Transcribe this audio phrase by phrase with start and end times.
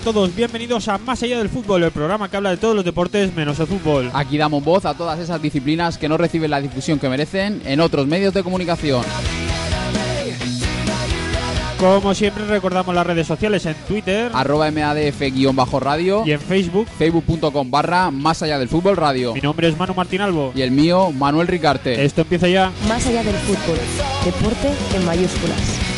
[0.00, 2.84] A todos, bienvenidos a Más allá del fútbol, el programa que habla de todos los
[2.84, 4.10] deportes menos el fútbol.
[4.14, 7.80] Aquí damos voz a todas esas disciplinas que no reciben la difusión que merecen en
[7.80, 9.04] otros medios de comunicación.
[11.78, 16.86] Como siempre recordamos las redes sociales en Twitter Arroba MADF-radio y en Facebook.
[16.98, 19.34] Facebook.com barra Más allá del fútbol radio.
[19.34, 20.52] Mi nombre es Manu Martín Albo.
[20.54, 22.04] Y el mío, Manuel Ricarte.
[22.04, 22.72] Esto empieza ya.
[22.88, 23.78] Más allá del fútbol.
[24.24, 25.89] Deporte en mayúsculas.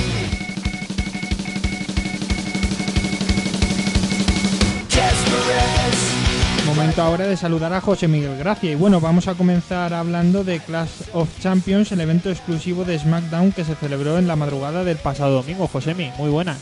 [6.92, 8.70] Momento ahora de saludar a José Miguel Gracia.
[8.70, 13.52] Y bueno, vamos a comenzar hablando de Clash of Champions, el evento exclusivo de SmackDown
[13.52, 15.66] que se celebró en la madrugada del pasado domingo.
[15.68, 16.58] Josemi, muy buenas.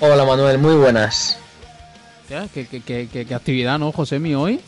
[0.00, 1.38] Hola Manuel, muy buenas.
[2.22, 4.60] Hostia, ¿Qué, qué, qué, qué- qué actividad, ¿no, Josemi, hoy?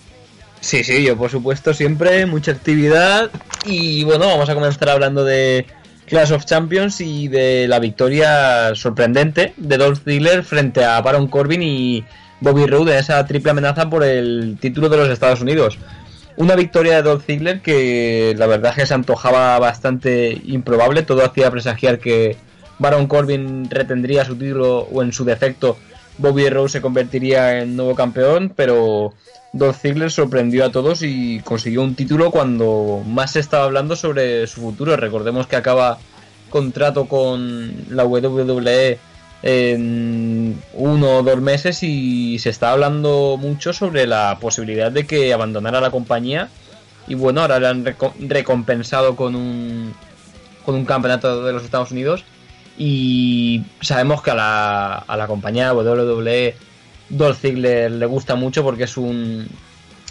[0.61, 3.31] Sí, sí, yo por supuesto siempre, mucha actividad.
[3.65, 5.65] Y bueno, vamos a comenzar hablando de
[6.05, 11.63] Clash of Champions y de la victoria sorprendente de Dolph Ziggler frente a Baron Corbin
[11.63, 12.05] y
[12.41, 15.79] Bobby Roode en esa triple amenaza por el título de los Estados Unidos.
[16.37, 21.03] Una victoria de Dolph Ziggler que la verdad es que se antojaba bastante improbable.
[21.03, 22.37] Todo hacía presagiar que
[22.79, 25.77] Baron Corbin retendría su título o en su defecto
[26.19, 29.15] Bobby Roode se convertiría en nuevo campeón, pero
[29.53, 34.47] Dolph Ziggler sorprendió a todos y consiguió un título cuando más se estaba hablando sobre
[34.49, 34.97] su futuro.
[34.97, 35.99] Recordemos que acaba
[36.51, 38.99] contrato con la WWE
[39.43, 45.33] en uno o dos meses y se está hablando mucho sobre la posibilidad de que
[45.33, 46.49] abandonara la compañía.
[47.07, 49.95] Y bueno, ahora le han reco- recompensado con un
[50.65, 52.25] con un campeonato de los Estados Unidos.
[52.77, 56.55] Y sabemos que a la, a la compañía WWE
[57.09, 59.49] Dolph le gusta mucho porque es un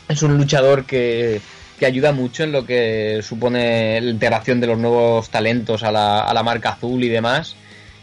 [0.09, 1.39] es un luchador que,
[1.79, 6.21] que ayuda mucho en lo que supone la integración de los nuevos talentos a la,
[6.21, 7.55] a la marca azul y demás.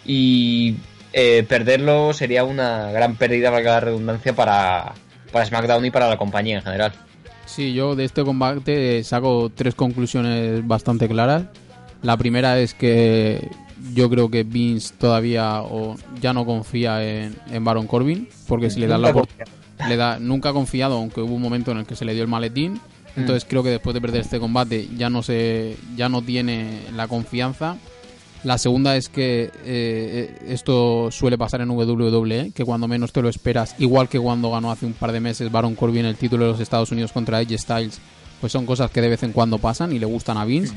[0.06, 0.76] Y
[1.16, 4.94] eh, perderlo sería una gran pérdida, valga la redundancia, para,
[5.30, 6.92] para SmackDown y para la compañía en general.
[7.46, 11.44] Sí, yo de este combate saco tres conclusiones bastante claras.
[12.02, 13.48] La primera es que
[13.92, 18.80] yo creo que Vince todavía o ya no confía en, en Baron Corbin, porque si
[18.80, 19.14] le dan la
[19.88, 22.22] le da nunca ha confiado, aunque hubo un momento en el que se le dio
[22.22, 22.74] el maletín.
[22.74, 23.20] Mm.
[23.20, 27.06] Entonces creo que después de perder este combate ya no se ya no tiene la
[27.06, 27.76] confianza.
[28.44, 33.30] La segunda es que eh, esto suele pasar en WWE, que cuando menos te lo
[33.30, 36.50] esperas, igual que cuando ganó hace un par de meses Baron Corbin el título de
[36.52, 38.00] los Estados Unidos contra AJ Styles,
[38.40, 40.74] pues son cosas que de vez en cuando pasan y le gustan a Vince.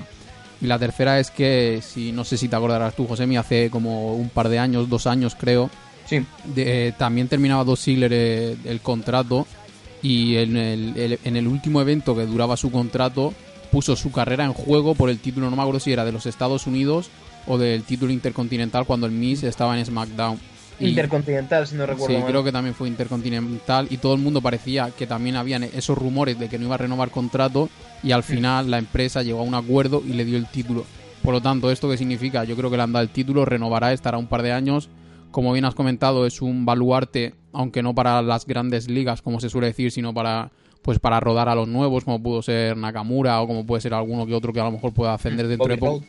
[0.61, 4.13] Y la tercera es que, si no sé si te acordarás tú, Josemi, hace como
[4.15, 5.69] un par de años, dos años creo,
[6.05, 9.45] Sí, de- eh, también terminaba dos Ziggler eh, el contrato
[10.01, 13.33] y en el, el- en el último evento que duraba su contrato
[13.73, 16.25] puso su carrera en juego por el título, no me acuerdo si era de los
[16.25, 17.09] Estados Unidos
[17.47, 20.39] o del título intercontinental cuando el Miz estaba en SmackDown.
[20.79, 22.29] Y- Intercontinental, si no recuerdo Sí, mal.
[22.29, 26.37] creo que también fue intercontinental y todo el mundo parecía que también habían esos rumores
[26.39, 27.69] de que no iba a renovar contrato
[28.03, 30.85] y al final la empresa llegó a un acuerdo y le dio el título.
[31.23, 32.43] Por lo tanto, ¿esto qué significa?
[32.43, 34.89] Yo creo que le han dado el título, renovará, estará un par de años.
[35.31, 39.49] Como bien has comentado, es un baluarte, aunque no para las grandes ligas, como se
[39.49, 40.51] suele decir, sino para
[40.87, 44.25] pues para rodar a los nuevos, como pudo ser Nakamura o como puede ser alguno
[44.25, 46.01] que otro que a lo mejor pueda ascender dentro de poco.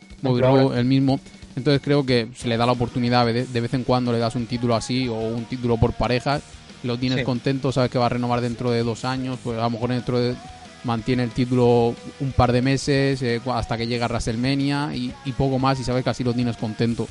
[0.72, 1.18] El mismo.
[1.56, 4.46] Entonces creo que se le da la oportunidad de, vez en cuando le das un
[4.46, 6.44] título así o un título por parejas,
[6.84, 7.24] lo tienes Sí.
[7.24, 10.20] contento, sabes que va a renovar dentro de dos años, pues a lo mejor dentro
[10.20, 10.36] de
[10.84, 15.58] mantiene el título un par de meses eh, hasta que llega WrestleMania y, y poco
[15.58, 17.08] más y sabes que así lo tienes contento.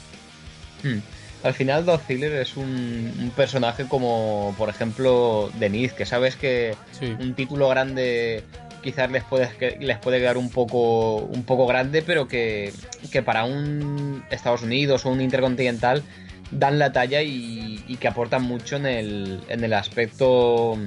[0.82, 1.00] Hmm.
[1.44, 6.76] Al final Dolph Ziggler es un, un personaje como, por ejemplo, Denise, que sabes que
[6.92, 7.16] Sí.
[7.20, 8.44] un título grande
[8.84, 9.50] quizás les puede,
[9.80, 12.72] les puede quedar un poco, un poco grande, pero que,
[13.12, 16.04] que para un Estados Unidos o un Intercontinental
[16.52, 20.78] dan la talla y, y que aportan mucho en el, en el aspecto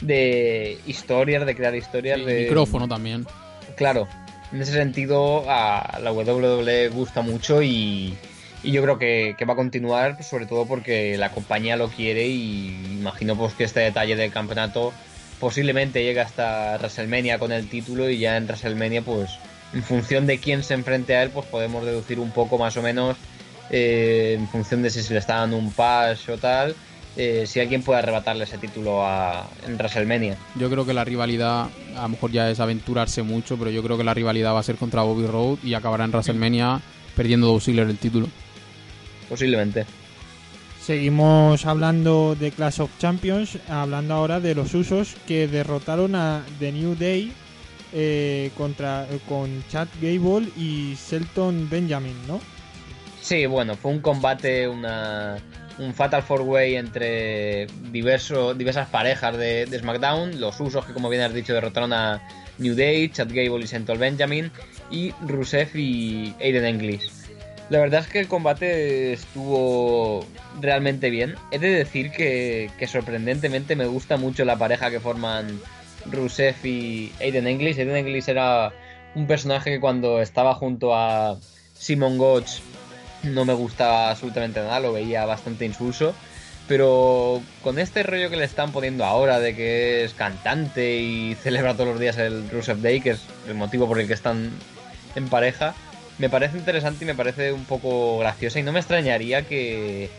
[0.00, 2.18] de historias, de crear historias.
[2.18, 3.26] Sí, de micrófono también.
[3.76, 4.08] Claro,
[4.52, 8.14] en ese sentido a la WWE gusta mucho y,
[8.62, 12.68] y yo creo que, va a continuar, sobre todo porque la compañía lo quiere y
[12.98, 14.92] imagino pues que este detalle del campeonato
[15.38, 19.30] posiblemente llegue hasta WrestleMania con el título y ya en WrestleMania pues
[19.72, 22.82] en función de quién se enfrente a él pues podemos deducir un poco más o
[22.82, 23.16] menos
[23.70, 26.74] eh, en función de si se le está dando un pass o tal
[27.16, 30.36] eh, si alguien puede arrebatarle ese título a, en WrestleMania.
[30.54, 33.98] Yo creo que la rivalidad, a lo mejor ya es aventurarse mucho, pero yo creo
[33.98, 36.80] que la rivalidad va a ser contra Bobby Roode y acabará en WrestleMania
[37.16, 38.28] perdiendo Dolph el título.
[39.30, 39.86] Posiblemente.
[40.82, 46.72] Seguimos hablando de Clash of Champions, hablando ahora de los usos que derrotaron a The
[46.72, 47.32] New Day
[47.92, 52.40] eh, contra con Chad Gable y Shelton Benjamin, ¿no?
[53.20, 55.36] Sí, bueno, fue un combate, una,
[55.78, 61.08] un Fatal Four Way entre diverso, diversas parejas de, de, SmackDown, los usos que como
[61.08, 62.20] bien has dicho derrotaron a
[62.58, 64.50] New Day, Chad Gable y Shelton Benjamin
[64.90, 67.19] y Rusev y Aiden English.
[67.70, 70.26] La verdad es que el combate estuvo
[70.60, 71.36] realmente bien.
[71.52, 75.60] He de decir que, sorprendentemente me gusta mucho la pareja que forman
[76.06, 77.78] Rusev y Aiden English.
[77.78, 78.72] Aiden English era
[79.14, 81.38] un personaje que cuando estaba junto a
[81.72, 82.58] Simon Gotch
[83.22, 86.12] no me gustaba absolutamente nada, lo veía bastante insulso.
[86.66, 91.74] Pero con este rollo que le están poniendo ahora de que es cantante y celebra
[91.74, 94.50] todos los días el Rusev Day, que es el motivo por el que están
[95.14, 95.76] en pareja,
[96.20, 100.10] me parece interesante y me parece un poco graciosa y no me extrañaría que,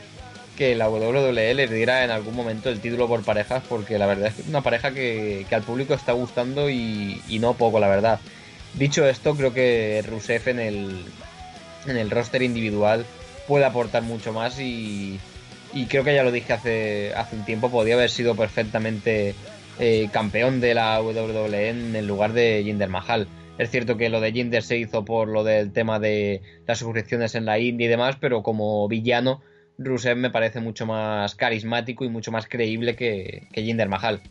[0.57, 4.29] que la WWE les diera en algún momento el título por parejas porque la verdad
[4.29, 7.79] es que es una pareja que, que al público está gustando y, y, no poco,
[7.79, 8.19] la verdad.
[8.73, 11.05] Dicho esto, creo que Rusev en el,
[11.85, 13.05] en el roster individual
[13.47, 15.19] puede aportar mucho más y,
[15.71, 19.35] y creo que ya lo dije hace, hace un tiempo, podía haber sido perfectamente
[19.77, 23.27] eh, campeón de la WWE en lugar de Jinder Mahal.
[23.57, 27.35] Es cierto que lo de Jinder se hizo por lo del tema de las suscripciones
[27.35, 29.41] en la India y demás, pero como villano,
[29.77, 34.21] Rusev me parece mucho más carismático y mucho más creíble que, que Jinder Mahal.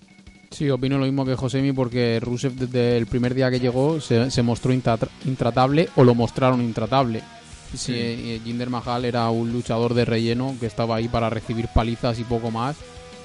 [0.51, 4.31] Sí, opino lo mismo que Josemi porque Rusev desde el primer día que llegó se,
[4.31, 7.23] se mostró intratable o lo mostraron intratable.
[7.71, 8.41] Sí, sí.
[8.45, 12.51] Jinder Mahal era un luchador de relleno que estaba ahí para recibir palizas y poco
[12.51, 12.77] más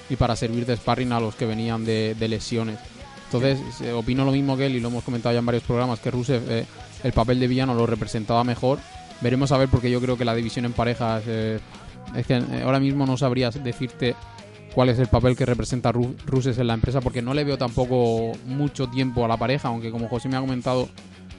[0.07, 2.77] y para servir de sparring a los que venían de, de lesiones.
[3.25, 5.99] Entonces, eh, opino lo mismo que él y lo hemos comentado ya en varios programas,
[5.99, 6.65] que Rusev eh,
[7.03, 8.79] el papel de villano lo representaba mejor.
[9.21, 11.59] Veremos a ver porque yo creo que la división en parejas eh,
[12.15, 14.15] es que ahora mismo no sabrías decirte
[14.73, 17.57] cuál es el papel que representa Ru Rusev en la empresa porque no le veo
[17.57, 20.89] tampoco mucho tiempo a la pareja, aunque como José me ha comentado,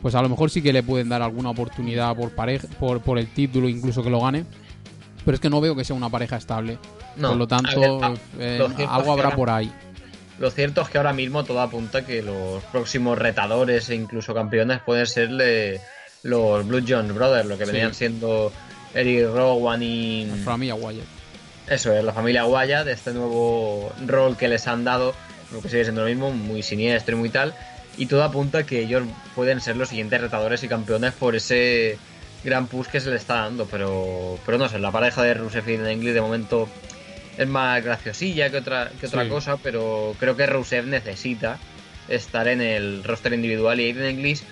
[0.03, 3.19] pues a lo mejor sí que le pueden dar alguna oportunidad por pareja, por, por
[3.19, 4.45] el título, incluso que lo gane.
[5.25, 6.79] Pero es que no veo que sea una pareja estable.
[7.17, 7.99] No, por lo tanto,
[8.39, 9.73] ver, eh, algo habrá por ahí.
[10.39, 14.81] Lo cierto es que ahora mismo todo apunta que los próximos retadores e incluso campeones
[14.81, 15.81] pueden ser de
[16.23, 17.73] los Blue Jones Brothers, lo que sí.
[17.73, 18.53] venían siendo
[18.95, 20.27] Eric Rowan y.
[20.27, 21.07] La familia Wyatt.
[21.69, 25.15] Eso es, la familia Wyatt, de este nuevo rol que les han dado,
[25.53, 27.55] lo que sigue siendo lo mismo, muy siniestro y muy tal.
[27.97, 29.05] Y todo apunta que ellos
[29.35, 31.99] pueden ser los siguientes retadores y campeones por ese
[32.45, 33.67] gran push que se le está dando.
[33.67, 36.69] Pero, pero no sé, la pareja de Rusev y English de momento
[37.37, 39.29] es más graciosilla que otra, que otra sí.
[39.29, 41.59] cosa, pero creo que Rusev necesita
[42.09, 44.43] estar en el roster individual y Aiden English,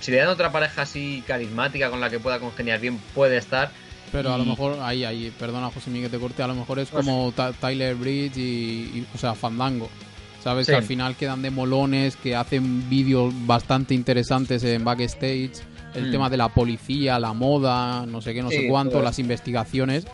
[0.00, 3.70] si le dan otra pareja así carismática con la que pueda congeniar bien, puede estar.
[4.12, 4.32] Pero y...
[4.32, 6.88] a lo mejor, ahí, ahí, perdona José Miguel que te corte, a lo mejor es
[6.88, 7.04] pues...
[7.04, 9.88] como Tyler Bridge y, y, o sea, Fandango.
[10.42, 10.66] ¿Sabes?
[10.66, 10.72] Sí.
[10.72, 15.50] Que al final quedan de molones, que hacen vídeos bastante interesantes en backstage.
[15.94, 16.12] El mm.
[16.12, 19.04] tema de la policía, la moda, no sé qué, no sí, sé cuánto, pues...
[19.04, 20.06] las investigaciones.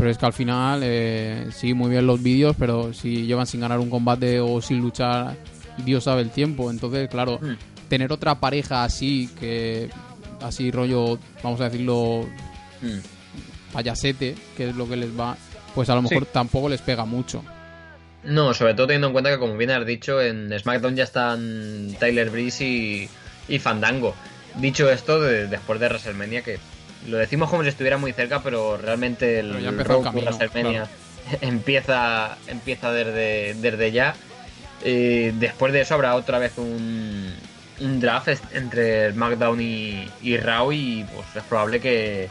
[0.00, 3.60] Pero es que al final, eh, sí, muy bien los vídeos, pero si llevan sin
[3.60, 5.36] ganar un combate o sin luchar,
[5.84, 6.70] Dios sabe el tiempo.
[6.70, 7.88] Entonces, claro, mm.
[7.90, 9.90] tener otra pareja así, que
[10.40, 12.26] así rollo, vamos a decirlo,
[12.80, 13.74] mm.
[13.74, 15.36] payasete, que es lo que les va,
[15.74, 16.30] pues a lo mejor sí.
[16.32, 17.44] tampoco les pega mucho.
[18.24, 21.94] No, sobre todo teniendo en cuenta que, como bien has dicho, en SmackDown ya están
[22.00, 23.08] Tyler Breeze y,
[23.50, 24.14] y Fandango.
[24.54, 26.58] Dicho esto, de, después de WrestleMania, que
[27.08, 31.38] lo decimos como si estuviera muy cerca, pero realmente el pero road camino, WrestleMania claro.
[31.40, 34.14] empieza, empieza desde, desde ya.
[34.82, 37.34] Eh, después de eso habrá otra vez un,
[37.80, 42.28] un draft entre SmackDown y, y Raw y pues es probable que,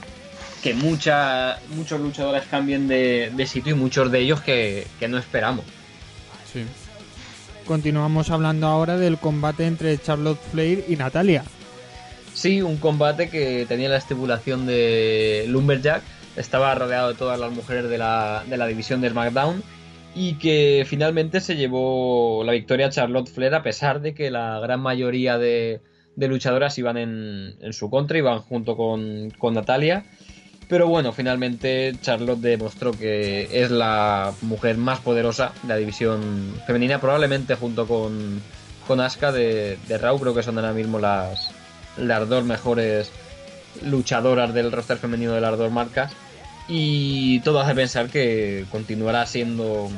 [0.63, 5.17] que mucha, muchos luchadores cambien de, de, sitio y muchos de ellos que, que no
[5.17, 5.65] esperamos.
[6.51, 6.65] Sí.
[7.65, 11.43] Continuamos hablando ahora del combate entre Charlotte Flair y Natalia.
[12.39, 16.01] Sí, un combate que tenía la estipulación de Lumberjack,
[16.37, 19.61] estaba rodeado de todas las mujeres de la, de la división de SmackDown.
[20.15, 24.57] Y que finalmente se llevó la victoria a Charlotte Flair a pesar de que la
[24.61, 25.81] gran mayoría de,
[26.15, 30.05] de luchadoras iban en, en, su contra, iban junto con, con Natalia.
[30.69, 37.01] Pero bueno, finalmente Charlotte demostró que es la mujer más poderosa de la división femenina,
[37.01, 38.41] probablemente junto con,
[38.87, 41.58] con Asuka de, de Raw, creo que son ahora mismo las,
[41.99, 43.11] las dos mejores
[43.83, 46.11] luchadoras del roster femenino de las dos marcas.
[46.67, 49.89] Y todo hace pensar que continuará siendo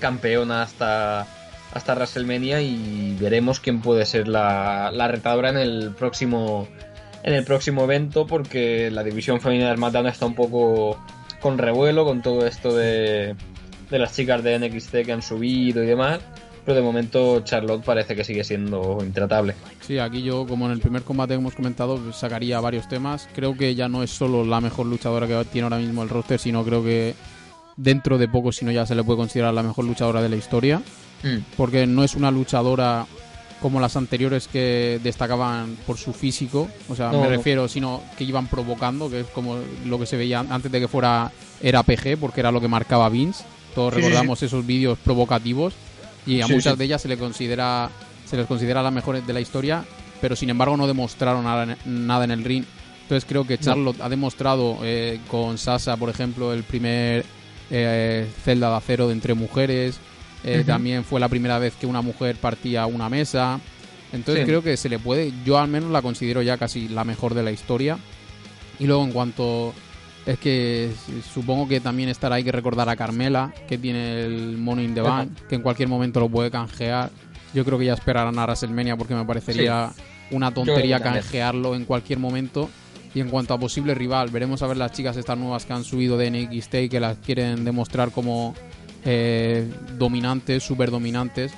[0.00, 1.26] campeona hasta,
[1.72, 6.68] hasta WrestleMania y veremos quién puede ser la, la retadora en el próximo
[7.22, 11.02] en el próximo evento porque la división femenina del SmackDown está un poco
[11.40, 13.34] con revuelo con todo esto de,
[13.90, 16.20] de las chicas de NXT que han subido y demás.
[16.64, 19.54] Pero de momento Charlotte parece que sigue siendo intratable.
[19.80, 23.28] Sí, aquí yo, como en el primer combate que hemos comentado, sacaría varios temas.
[23.34, 26.38] Creo que ya no es solo la mejor luchadora que tiene ahora mismo el roster,
[26.38, 27.14] sino creo que
[27.76, 30.36] dentro de poco, si no ya se le puede considerar la mejor luchadora de la
[30.36, 30.80] historia.
[31.22, 31.38] Mm.
[31.56, 33.06] Porque no es una luchadora
[33.60, 38.24] como las anteriores que destacaban por su físico, o sea, No, me refiero, sino que
[38.24, 39.56] iban provocando, que es como
[39.86, 41.30] lo que se veía antes de que fuera
[41.62, 43.44] era PG, porque era lo que marcaba Vince.
[43.74, 45.74] Todos Sí, sí, recordamos esos vídeos provocativos
[46.26, 46.78] y a Sí, muchas sí.
[46.78, 47.90] de ellas se le considera
[48.24, 49.84] se les considera las mejores de la historia,
[50.20, 52.64] pero sin embargo no demostraron nada, en- nada en el ring.
[53.02, 57.24] Entonces creo que Charlotte ha demostrado eh, con Sasa, por ejemplo, el primer
[57.70, 59.98] eh, celda de acero de entre mujeres.
[60.42, 60.64] Eh.
[60.66, 63.60] También fue la primera vez que una mujer partía una mesa.
[64.12, 64.46] Entonces Sí.
[64.46, 67.42] creo que se le puede, yo al menos la considero ya casi la mejor de
[67.42, 67.98] la historia.
[68.78, 69.74] Y luego en cuanto
[70.26, 70.90] es que
[71.32, 75.02] supongo que también estará hay que recordar a Carmela, que tiene el Money in the.
[75.02, 77.10] Bank, que en cualquier momento lo puede canjear.
[77.52, 79.90] Yo creo que ya esperarán a WrestleMania porque me parecería
[80.30, 82.70] una tontería canjearlo en cualquier momento.
[83.14, 85.84] Y en cuanto a posible rival, veremos a ver las chicas estas nuevas que han
[85.84, 88.54] subido de NXT y que las quieren demostrar como
[89.04, 91.52] eh, dominantes, súper dominantes.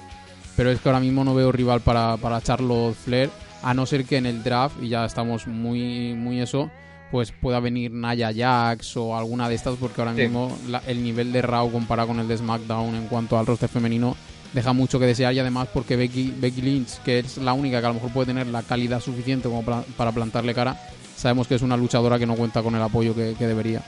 [0.55, 3.31] Pero es que ahora mismo no veo rival para, para Charlotte Flair,
[3.63, 6.71] a no ser que en el draft, y ya estamos muy, muy eso,
[7.11, 10.23] pues pueda venir Naya Jax o alguna de estas, porque ahora Sí.
[10.23, 13.69] mismo la- el nivel de Raw comparado con el de SmackDown en cuanto al roster
[13.69, 14.17] femenino
[14.53, 17.87] deja mucho que desear y además porque Becky, Becky Lynch, que es la única que
[17.87, 20.81] a lo mejor puede tener la calidad suficiente como para, para plantarle cara,
[21.17, 23.83] sabemos que es una luchadora que no cuenta con el apoyo que, que debería.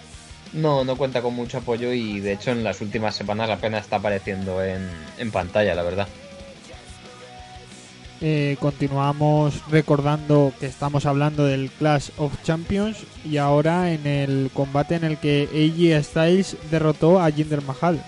[0.53, 3.97] No, no cuenta con mucho apoyo y de hecho en las últimas semanas apenas está
[3.97, 6.09] apareciendo en, en pantalla, la verdad.
[8.21, 14.97] Eh, continuamos recordando que estamos hablando del Clash of Champions y ahora en el combate
[14.97, 18.03] en el que AJ Styles derrotó a Jinder Mahal.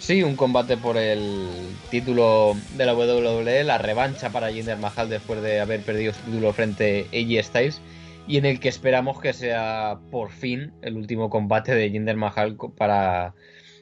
[0.00, 1.48] Sí, un combate por el
[1.90, 6.52] título de la WWE, la revancha para Jinder Mahal después de haber perdido su título
[6.52, 7.80] frente a AJ Styles
[8.26, 12.56] y en el que esperamos que sea por fin el último combate de Jinder Mahal
[12.76, 13.34] para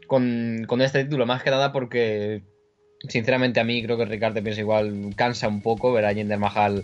[0.06, 2.42] con, con este título, más que nada porque
[3.08, 6.82] sinceramente a mí creo que Ricardo piensa igual, cansa un poco ver a Jinder Mahal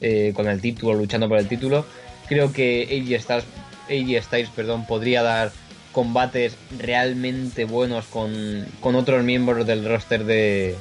[0.00, 1.86] eh, con el título, luchando por el título.
[2.28, 3.44] Creo que AJ Styles,
[3.88, 5.52] AJ Styles perdón, podría dar
[5.92, 10.74] combates realmente buenos con, con otros miembros del roster de,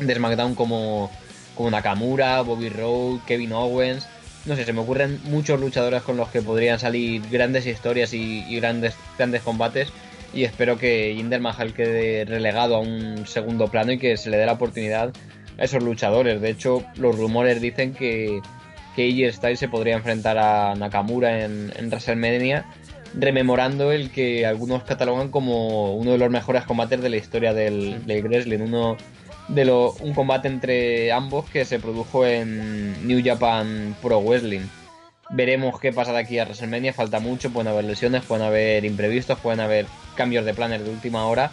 [0.00, 1.10] SmackDown como,
[1.54, 4.08] como Nakamura, Bobby Roode, Kevin Owens.
[4.44, 8.44] No sé, se me ocurren muchos luchadores con los que podrían salir grandes historias y,
[8.48, 9.92] y grandes, grandes combates.
[10.32, 14.36] Y espero que Jinder Mahal quede relegado a un segundo plano y que se le
[14.36, 15.12] dé la oportunidad
[15.58, 16.40] a esos luchadores.
[16.40, 18.40] De hecho, los rumores dicen que,
[18.94, 22.66] que AJ Styles se podría enfrentar a Nakamura en, en WrestleMania,
[23.14, 28.04] rememorando el que algunos catalogan como uno de los mejores combates de la historia del,
[28.06, 28.60] del wrestling.
[28.60, 28.96] Uno
[29.48, 34.66] de lo, un combate entre ambos que se produjo en New Japan Pro Wrestling.
[35.28, 39.38] Veremos qué pasa de aquí a WrestleMania, falta mucho, pueden haber lesiones, pueden haber imprevistos,
[39.40, 41.50] pueden haber cambios de planes de última hora,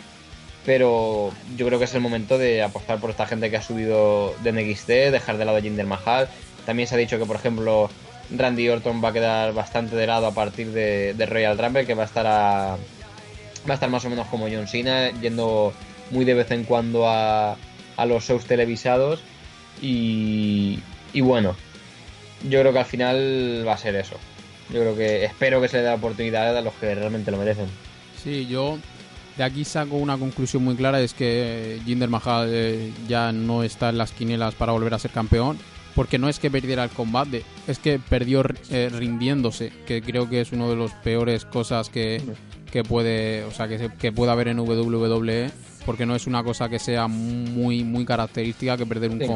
[0.65, 4.35] pero yo creo que es el momento de apostar por esta gente que ha subido
[4.43, 6.29] de NXT, dejar de lado a Jinder Mahal.
[6.65, 7.89] También se ha dicho que, por ejemplo,
[8.31, 12.03] Randy Orton va a quedar bastante de lado a partir de, Royal Rumble, que va
[12.03, 12.77] a estar a,
[13.67, 15.73] va a estar más o menos como John Cena, yendo
[16.11, 17.57] muy de vez en cuando a,
[17.97, 19.21] a los shows televisados.
[19.81, 20.79] Y,
[21.11, 21.55] y bueno,
[22.49, 24.15] yo creo que al final va a ser eso.
[24.69, 27.37] Yo creo que espero que se le dé la oportunidad a los que realmente lo
[27.37, 27.67] merecen.
[28.23, 28.77] Sí, yo
[29.37, 33.89] de aquí saco una conclusión muy clara, es que Jinder Mahal eh, ya no está
[33.89, 35.57] en las quinielas para volver a ser campeón,
[35.95, 40.41] porque no es que perdiera el combate, es que perdió eh, rindiéndose, que creo que
[40.41, 42.21] es una de las peores cosas que,
[42.71, 45.51] que puede, o sea, que, se- que puede haber en WWE,
[45.85, 49.27] porque no es una cosa que sea muy muy característica que perder un Sí.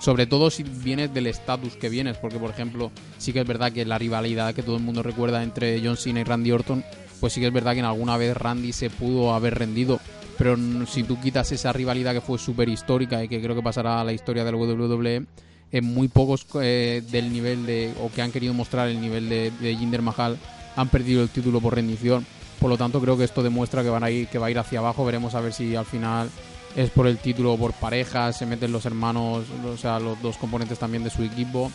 [0.00, 3.72] sobre todo si vienes del estatus que vienes, porque por ejemplo, sí que es verdad
[3.72, 6.84] que la rivalidad que todo el mundo recuerda entre John Cena y Randy Orton,
[7.20, 10.00] pues sí que es verdad que en alguna vez Randy se pudo haber rendido,
[10.38, 14.00] pero si tú quitas esa rivalidad que fue súper histórica y que creo que pasará
[14.00, 15.24] a la historia del WWE,
[15.72, 19.50] en muy pocos eh, del nivel de, o que han querido mostrar el nivel de,
[19.60, 20.38] de Jinder Mahal
[20.76, 22.24] han perdido el título por rendición.
[22.60, 24.58] Por lo tanto, creo que esto demuestra que, van a ir, que va a ir
[24.58, 25.04] hacia abajo.
[25.04, 26.30] Veremos a ver si al final
[26.74, 30.36] es por el título o por parejas, se meten los hermanos, o sea, los dos
[30.36, 31.70] componentes también de su equipo.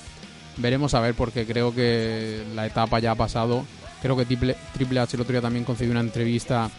[0.58, 3.66] Veremos a ver porque creo que la etapa ya ha pasado.
[4.02, 6.70] Creo que Triple, Triple H el otro día también concedió una entrevista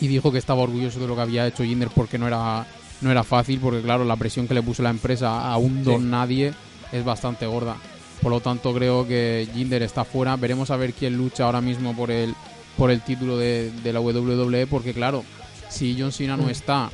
[0.00, 2.66] y dijo que estaba orgulloso de lo que había hecho Jinder porque no era
[3.00, 6.10] no era fácil porque claro la presión que le puso la empresa a un don
[6.10, 6.52] nadie
[6.92, 7.76] es bastante gorda
[8.22, 11.94] por lo tanto creo que Jinder está fuera veremos a ver quién lucha ahora mismo
[11.94, 12.34] por el
[12.76, 15.24] por el título de, de la WWE porque claro
[15.68, 16.90] si John Cena no está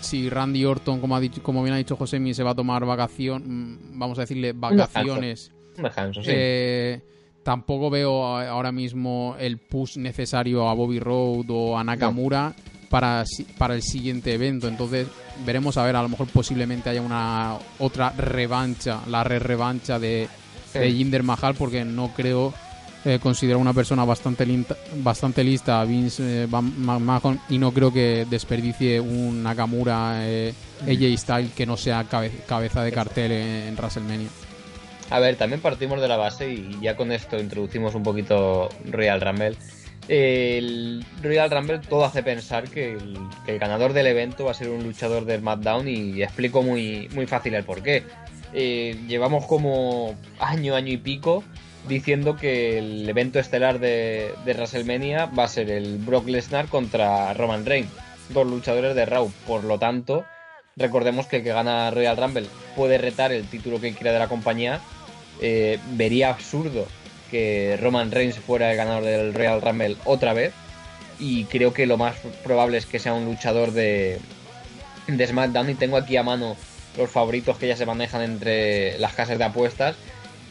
[0.00, 2.84] si Randy Orton como ha dicho como bien ha dicho Josemi se va a tomar
[2.86, 5.52] vacación mm, vamos a decirle vacaciones
[6.24, 6.30] sí.
[6.34, 7.00] eh,
[7.42, 12.54] tampoco veo ahora mismo el push necesario a Bobby Roode o a Nakamura
[12.90, 13.24] para,
[13.56, 14.66] para el siguiente evento.
[14.66, 15.06] Entonces
[15.46, 20.28] veremos a ver, a lo mejor posiblemente haya una otra revancha, la re revancha de,
[20.74, 20.96] de Sí.
[20.96, 22.52] Jinder Mahal, porque no creo
[23.04, 27.92] eh, considero una persona bastante, linta- bastante lista a Vince eh, McMahon y no creo
[27.92, 30.52] que desperdicie un Nakamura eh,
[30.82, 34.28] AJ Style que no sea cabe- cabeza de cartel en, en WrestleMania.
[35.10, 39.20] A ver, también partimos de la base y ya con esto introducimos un poquito Royal
[39.20, 39.56] Rumble.
[40.08, 43.16] El Royal Rumble todo hace pensar que el,
[43.46, 47.08] que el ganador del evento va a ser un luchador del SmackDown y explico muy,
[47.14, 48.04] muy fácil el porqué.
[48.52, 51.44] Eh, llevamos como año, año y pico
[51.88, 57.66] diciendo que el evento estelar de, WrestleMania va a ser el Brock Lesnar contra Roman
[57.66, 57.90] Reigns,
[58.28, 59.30] dos luchadores de Raw.
[59.46, 60.24] Por lo tanto,
[60.76, 62.46] recordemos que el que gana Royal Rumble
[62.76, 64.80] puede retar el título que quiera de la compañía.
[65.40, 66.86] Eh, vería absurdo
[67.30, 70.52] que Roman Reigns fuera el ganador del Royal Rumble otra vez.
[71.18, 74.18] Y creo que lo más probable es que sea un luchador de,
[75.06, 75.70] de SmackDown.
[75.70, 76.56] Y tengo aquí a mano
[76.96, 79.96] los favoritos que ya se manejan entre las casas de apuestas.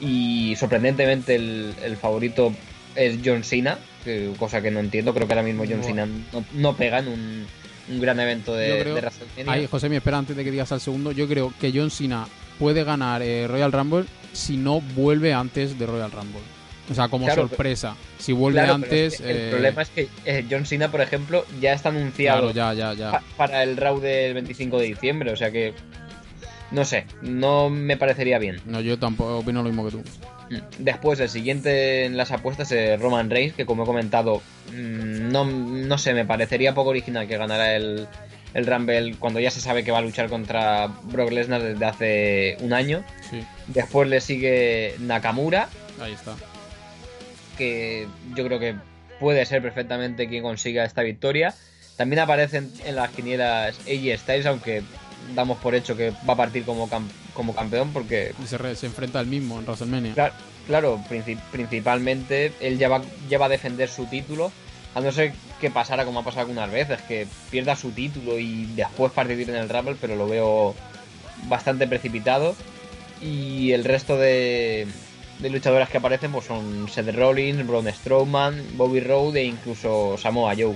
[0.01, 2.53] Y sorprendentemente el, el favorito
[2.95, 5.13] es John Cena, que- cosa que no entiendo.
[5.13, 7.45] Creo que ahora mismo John Cena no, no pega en un,
[7.89, 9.11] un gran evento de, creo- de.
[9.51, 11.11] Ahí, José, me espera antes de que digas al segundo.
[11.11, 15.85] Yo creo que John Cena puede ganar eh, Royal Rumble si no vuelve antes de
[15.85, 16.41] Royal Rumble.
[16.89, 17.95] O sea, como Claro, sorpresa.
[18.17, 19.13] Si vuelve Claro, antes.
[19.13, 22.51] es que el eh, problema es que eh, John Cena, por ejemplo, ya está anunciado
[22.51, 23.11] Claro, ya, ya, ya.
[23.11, 25.31] pa- para el Raw del 25 de diciembre.
[25.31, 25.73] O sea que,
[26.71, 28.61] no sé, no me parecería bien.
[28.65, 30.03] No, yo tampoco opino lo mismo que tú.
[30.79, 35.45] Después, el siguiente en las apuestas es Roman Reigns, que como he comentado, mm, no,
[35.45, 38.07] no sé, me parecería poco original que ganara el,
[38.55, 42.57] el Rumble cuando ya se sabe que va a luchar contra Brock Lesnar desde hace
[42.61, 43.03] un año.
[43.29, 45.69] Sí, Después le sigue Nakamura,
[46.01, 46.35] ahí está.
[47.57, 48.75] que yo creo que
[49.19, 51.53] puede ser perfectamente quien consiga esta victoria.
[51.97, 54.81] También aparecen en las quinielas AJ Styles, aunque
[55.35, 58.75] damos por hecho que va a partir como, cam- como campeón, porque, Y se, re-
[58.75, 60.15] se enfrenta al mismo en WrestleMania.
[60.15, 60.33] cla-
[60.67, 64.51] claro, princi- principalmente él ya va, ya va a defender su título,
[64.95, 68.65] a no ser que pasara como ha pasado algunas veces, que pierda su título y
[68.75, 70.75] después participar en el Rumble, pero lo veo
[71.47, 72.55] bastante precipitado.
[73.21, 74.87] Y el resto de,
[75.39, 80.55] de luchadoras que aparecen pues son Seth Rollins, Braun Strowman, Bobby Roode e incluso Samoa
[80.57, 80.75] Joe.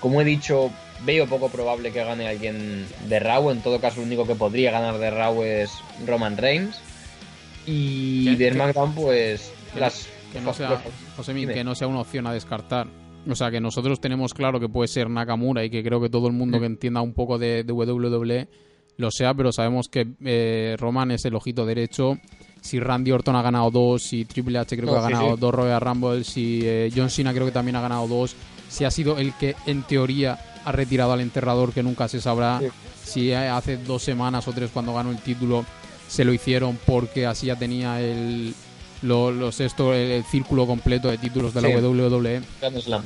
[0.00, 0.70] Como he dicho,
[1.04, 3.50] veo poco probable que gane alguien de Raw.
[3.50, 5.70] En todo caso, el único que podría ganar de Raw es
[6.06, 6.80] Roman Reigns.
[7.66, 10.08] Y ¿Qué- de SmackDown, pues que- las.
[10.32, 10.82] Que no, sea,
[11.34, 11.54] dime.
[11.54, 12.86] que no sea una opción a descartar.
[13.28, 16.26] O sea, que nosotros tenemos claro que puede ser Nakamura y que creo que todo
[16.26, 16.60] el mundo Mm.
[16.60, 18.48] que entienda un poco de, de WWE
[18.98, 22.18] lo sea, pero sabemos que eh, Roman es el ojito derecho.
[22.60, 25.40] Si Randy Orton ha ganado dos, si Triple H creo No, que ha ganado sí.
[25.40, 28.34] dos Royal Rumble, si eh, John Cena creo que también ha ganado dos,
[28.68, 32.58] si ha sido el que en teoría ha retirado al enterrador que nunca se sabrá,
[32.60, 32.66] Sí.
[33.04, 35.64] si eh, hace dos semanas o tres cuando ganó el título
[36.08, 38.54] se lo hicieron porque así ya tenía el,
[39.02, 41.74] lo- los esto, el, el círculo completo de títulos de la Sí.
[41.74, 43.02] WWE, Grand Slam.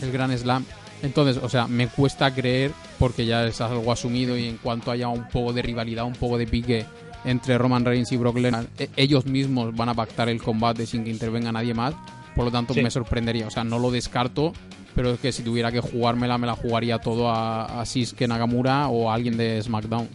[0.00, 0.64] el Gran Slam.
[1.02, 5.08] Entonces, o sea, me cuesta creer porque ya es algo asumido y en cuanto haya
[5.08, 6.86] un poco de rivalidad, un poco de pique
[7.24, 11.04] entre Roman Reigns y Brock Lesnar, e- ellos mismos van a pactar el combate sin
[11.04, 11.94] que intervenga nadie más.
[12.36, 12.82] Por lo tanto, Sí.
[12.82, 13.46] me sorprendería.
[13.46, 14.52] O sea, no lo descarto,
[14.94, 17.84] pero es que si tuviera que jugármela, me la jugaría todo a, a
[18.26, 20.08] Nakamura o a alguien de SmackDown.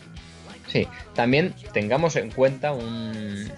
[0.68, 3.50] Sí, también tengamos en cuenta un,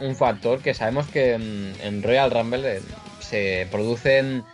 [0.00, 2.80] un factor que sabemos que en, en Royal Rumble eh,
[3.20, 4.44] se producen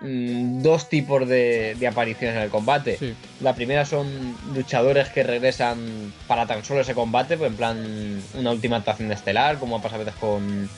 [0.00, 2.96] mm, dos tipos de, de apariciones en el combate.
[2.98, 3.14] Sí.
[3.40, 8.50] La primera son luchadores que regresan para tan solo ese combate, pues en plan una
[8.50, 10.68] última actuación estelar, como ha pasado a veces con,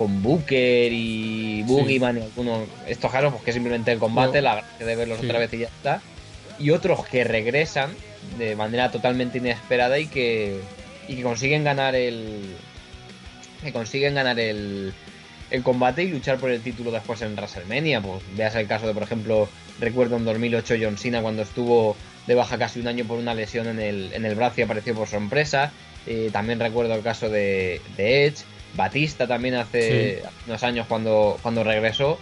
[0.00, 4.44] con Booker y Boogeyman y algunos estos casos, pues que simplemente el combate, No.
[4.48, 5.26] la gracia de verlos Sí.
[5.26, 6.00] otra vez y ya está.
[6.58, 7.90] Y otros que regresan
[8.38, 10.58] de manera totalmente inesperada y que,
[11.06, 12.54] y que consiguen ganar el.
[13.62, 14.94] que consiguen ganar el,
[15.50, 18.00] el combate y luchar por el título después en WrestleMania.
[18.00, 21.94] Pues veas el caso de, por ejemplo, recuerdo en 2008 John Cena cuando estuvo
[22.26, 24.94] de baja casi un año por una lesión en el, en el brazo y apareció
[24.94, 25.72] por sorpresa.
[26.06, 28.44] Eh, también recuerdo el caso de, de Edge.
[28.76, 32.18] Batista también hace unos años cuando, cuando regresó.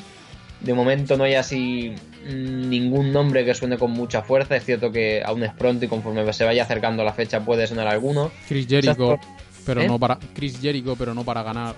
[0.60, 1.94] De momento no hay así
[2.26, 4.56] mm, ningún nombre que suene con mucha fuerza.
[4.56, 7.86] Es cierto que aún es pronto y conforme se vaya acercando la fecha puede sonar
[7.88, 8.30] alguno.
[8.48, 9.18] Chris Jericho,
[9.64, 9.86] pero ¿Eh?
[9.86, 11.76] no para Chris Jericho, pero no para ganar.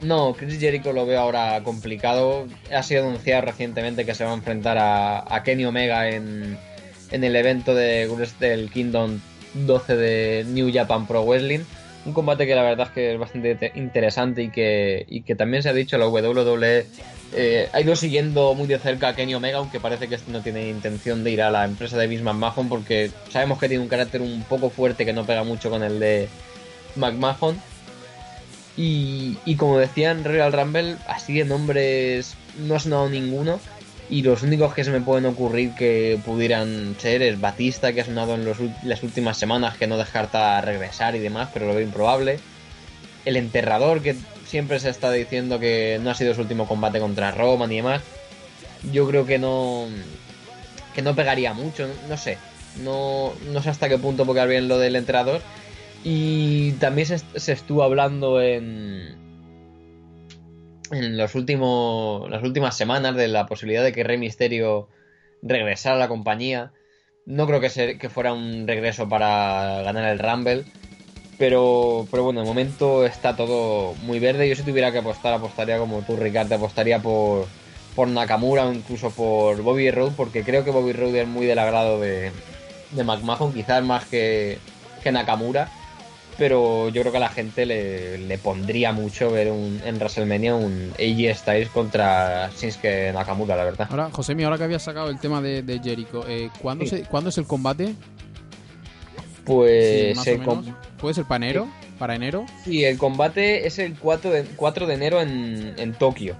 [0.00, 2.46] No, Chris Jericho lo veo ahora complicado.
[2.74, 6.58] Ha sido anunciado recientemente que se va a enfrentar a, a Kenny Omega en,
[7.10, 8.08] en el evento de
[8.40, 9.18] del Kingdom
[9.54, 11.60] 12 de New Japan Pro Wrestling.
[12.06, 15.34] Un combate que la verdad es que es bastante te- interesante y que, y que
[15.34, 16.86] también se ha dicho la WWE
[17.36, 20.40] eh, ha ido siguiendo muy de cerca a Kenny Omega, aunque parece que este no
[20.42, 23.88] tiene intención de ir a la empresa de Vince McMahon porque sabemos que tiene un
[23.88, 26.28] carácter un poco fuerte que no pega mucho con el de
[26.96, 27.58] McMahon.
[28.76, 33.60] Y, como decía en Royal Rumble, así de nombres no ha sonado ninguno.
[34.10, 38.04] Y los únicos que se me pueden ocurrir que pudieran ser es Batista, que ha
[38.04, 38.44] sonado en
[38.82, 42.38] las últimas semanas, que no descarta regresar y demás, pero lo veo improbable.
[43.24, 44.14] El enterrador, que
[44.46, 48.02] siempre se está diciendo que no ha sido su último combate contra Roman y demás.
[48.92, 49.86] Yo creo que no.
[50.94, 52.36] que no pegaría mucho, no sé.
[52.82, 55.40] No, no sé hasta qué punto quedar bien lo del enterrador.
[56.04, 59.23] Y también se, se estuvo hablando en.
[60.94, 64.88] En los últimos, las últimas semanas de la posibilidad de que Rey Misterio
[65.42, 66.72] regresara a la compañía.
[67.26, 70.64] No creo que, se- que fuera un regreso para ganar el Rumble.
[71.38, 74.48] Pero, pero bueno, de momento está todo muy verde.
[74.48, 77.46] Yo si tuviera que apostar, apostaría como tú, Ricardo, apostaría por,
[77.96, 81.58] por Nakamura o incluso por Bobby Roode, porque creo que Bobby Roode es muy del
[81.58, 82.30] agrado de,
[82.92, 84.58] de McMahon, quizás más que,
[85.02, 85.68] que Nakamura.
[86.36, 90.54] Pero yo creo que a la gente le, le pondría mucho ver un, en WrestleMania
[90.56, 93.86] un AJ Styles contra Shinsuke Nakamura, la verdad.
[93.90, 96.90] Ahora, Josemi, ahora que habías sacado el tema de, de Jericho, eh, ¿cuándo, Sí.
[96.90, 97.94] se- ¿cuándo es el combate?
[99.44, 100.38] Pues Sí,
[100.98, 101.68] ¿Puede ser para enero?
[101.98, 102.46] ¿Para enero?
[102.64, 106.34] sí, el combate es el 4 de, 4 de enero en, en Tokio.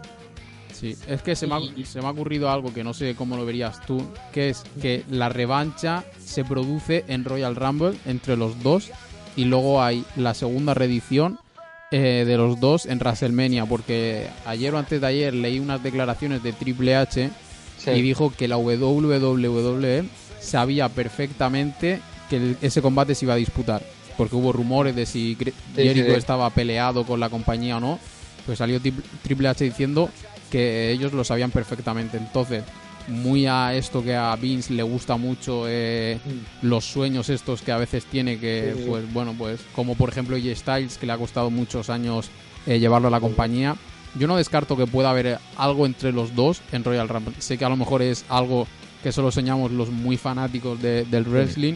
[0.73, 3.15] Sí, es que se me, ha, Y- se me ha ocurrido algo que no sé
[3.15, 4.03] cómo lo verías tú,
[4.33, 8.91] que es que la revancha se produce en Royal Rumble entre los dos
[9.37, 11.39] y luego hay la segunda reedición
[11.91, 16.43] eh, de los dos en WrestleMania, porque ayer o antes de ayer leí unas declaraciones
[16.43, 17.31] de Triple H
[17.79, 17.91] Sí.
[17.91, 20.05] y dijo que la WWE
[20.41, 23.83] sabía perfectamente que el- ese combate se iba a disputar.
[24.17, 27.99] Porque hubo rumores de si Sí, Jericho sí, estaba peleado con la compañía o no.
[28.47, 30.09] Pues salió Tri- Triple H diciendo
[30.51, 32.17] que ellos lo sabían perfectamente.
[32.17, 32.63] Entonces,
[33.09, 36.19] muy a esto que a Vince le gusta mucho, eh,
[36.63, 40.37] los sueños estos que a veces tiene, que Sí, pues bueno, pues como por ejemplo
[40.37, 42.31] AJ Styles, que le ha costado muchos años
[42.67, 43.77] eh, llevarlo a la compañía.
[44.17, 47.35] Yo no descarto que pueda haber algo entre los dos en Royal Rumble.
[47.41, 48.67] Sé que a lo mejor es algo
[49.03, 51.75] que solo soñamos los muy fanáticos de- del wrestling,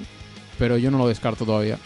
[0.58, 1.78] pero yo no lo descarto todavía.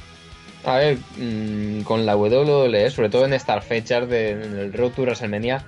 [0.64, 4.92] A ver, mm, con la WWE, sobre todo en estas fechas de, en el Road
[4.92, 5.64] to WrestleMania,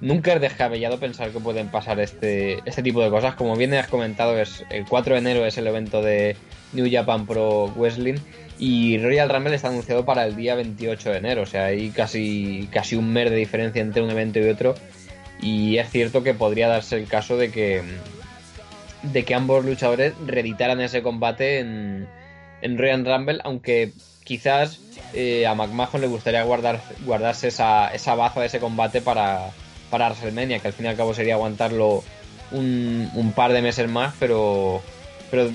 [0.00, 3.34] nunca es descabellado pensar que pueden pasar este, este tipo de cosas.
[3.34, 6.36] Como bien has comentado, es el 4 de enero es el evento de
[6.72, 8.16] New Japan Pro Wrestling
[8.58, 11.42] y Royal Rumble está anunciado para el día 28 de enero.
[11.42, 14.74] O sea, hay casi, casi un mes de diferencia entre un evento y otro.
[15.40, 17.82] Y es cierto que podría darse el caso de que,
[19.02, 22.08] de que ambos luchadores reeditaran ese combate en,
[22.62, 23.92] en Royal Rumble, aunque
[24.24, 24.80] quizás
[25.12, 29.50] eh, a McMahon le gustaría guardar, guardarse esa, esa baza de ese combate para,
[29.90, 32.02] para WrestleMania, que al fin y al cabo sería aguantarlo
[32.52, 34.80] un, un par de meses más, pero,
[35.30, 35.50] pero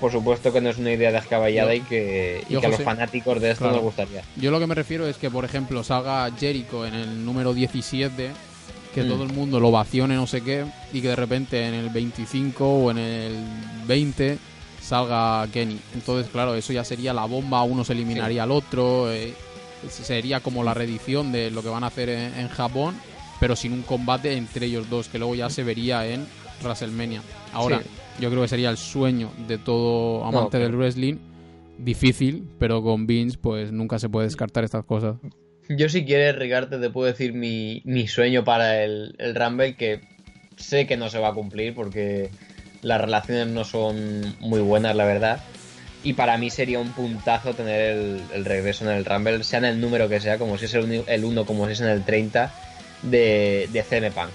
[0.00, 2.82] por supuesto que no es una idea descabellada y que, y yo, que a los
[2.82, 3.76] fanáticos de esto Claro.
[3.76, 4.22] nos gustaría.
[4.36, 8.30] Yo lo que me refiero es que, por ejemplo, salga Jericho en el número 17,
[8.94, 9.08] que Mm.
[9.08, 12.64] todo el mundo lo vacione no sé qué, y que de repente en el 25
[12.68, 13.36] o en el
[13.86, 14.38] 20
[14.80, 15.78] salga Kenny.
[15.94, 19.34] Entonces, claro, eso ya sería la bomba, uno se eliminaría al otro, eh,
[19.88, 22.96] sería como la reedición de lo que van a hacer en, en Japón,
[23.40, 26.26] pero sin un combate entre ellos dos, que luego ya se vería en
[26.62, 27.22] WrestleMania.
[27.52, 27.88] Ahora, Sí.
[28.20, 31.16] yo creo que sería el sueño de todo amante del wrestling.
[31.78, 35.16] Difícil, pero con Vince pues nunca se puede descartar estas cosas.
[35.68, 40.00] Yo si quieres, Ricardo, te puedo decir mi, mi sueño para el, el Rumble, que
[40.56, 42.30] sé que no se va a cumplir porque
[42.82, 45.40] las relaciones no son muy buenas, la verdad.
[46.02, 49.66] Y para mí sería un puntazo tener el, el regreso en el Rumble, sea en
[49.66, 52.04] el número que sea, como si es el, el 1, como si es en el
[52.04, 52.52] 30,
[53.02, 54.30] de, de CM Punk.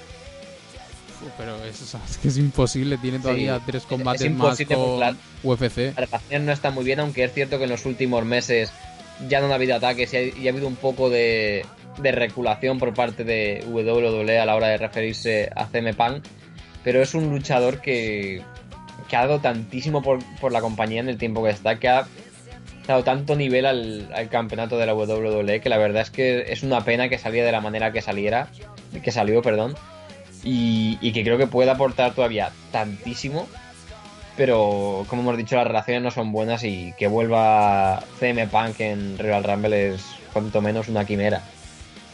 [1.37, 4.99] Pero eso es que es imposible, tiene todavía Sí, tres es- combates es más con
[4.99, 5.77] la- UFC.
[5.95, 8.71] La relación no está muy bien, aunque es cierto que en los últimos meses
[9.29, 11.65] ya no ha habido ataques y ha, y ha habido un poco de,
[12.01, 16.25] de reculación por parte de WWE a la hora de referirse a CM Punk,
[16.83, 18.41] pero es un luchador que,
[19.07, 22.05] que ha dado tantísimo por, por, la compañía en el tiempo que está, que ha
[22.87, 26.63] dado tanto nivel al, al, campeonato de la WWE que la verdad es que es
[26.63, 28.49] una pena que saliera de la manera que saliera,
[29.03, 29.75] que salió, perdón,
[30.43, 33.47] y, y que creo que puede aportar todavía tantísimo
[34.35, 39.17] pero como hemos dicho las relaciones no son buenas y que vuelva CM Punk en
[39.17, 41.41] Royal Rumble es cuanto menos una quimera.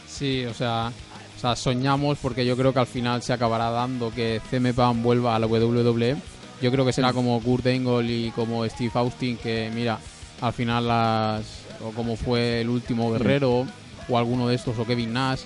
[0.06, 0.92] Sí, o sea,
[1.36, 5.02] o sea, soñamos porque yo creo que al final se acabará dando que CM Punk
[5.02, 6.16] vuelva a la WWE.
[6.60, 9.98] Yo creo que será como Kurt Angle y como Steve Austin que mira,
[10.40, 11.42] al final las
[11.84, 13.66] o como fue el último guerrero
[14.08, 15.40] o alguno de estos o Kevin Nash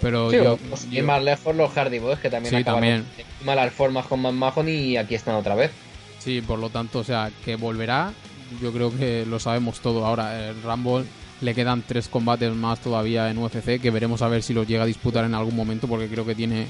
[0.00, 3.06] pero sí, yo, pues, y más lejos los Hardy Boys que también Sí, acabaron también.
[3.40, 5.70] en malas formas con Man Mahon y aquí están otra vez.
[6.18, 8.12] Sí, por lo tanto, o sea, que volverá,
[8.60, 10.04] yo creo que lo sabemos todo.
[10.04, 11.04] Ahora, el Rumble
[11.40, 14.82] le quedan tres combates más todavía en UFC que veremos a ver si los llega
[14.82, 16.66] a disputar en algún momento porque creo que tiene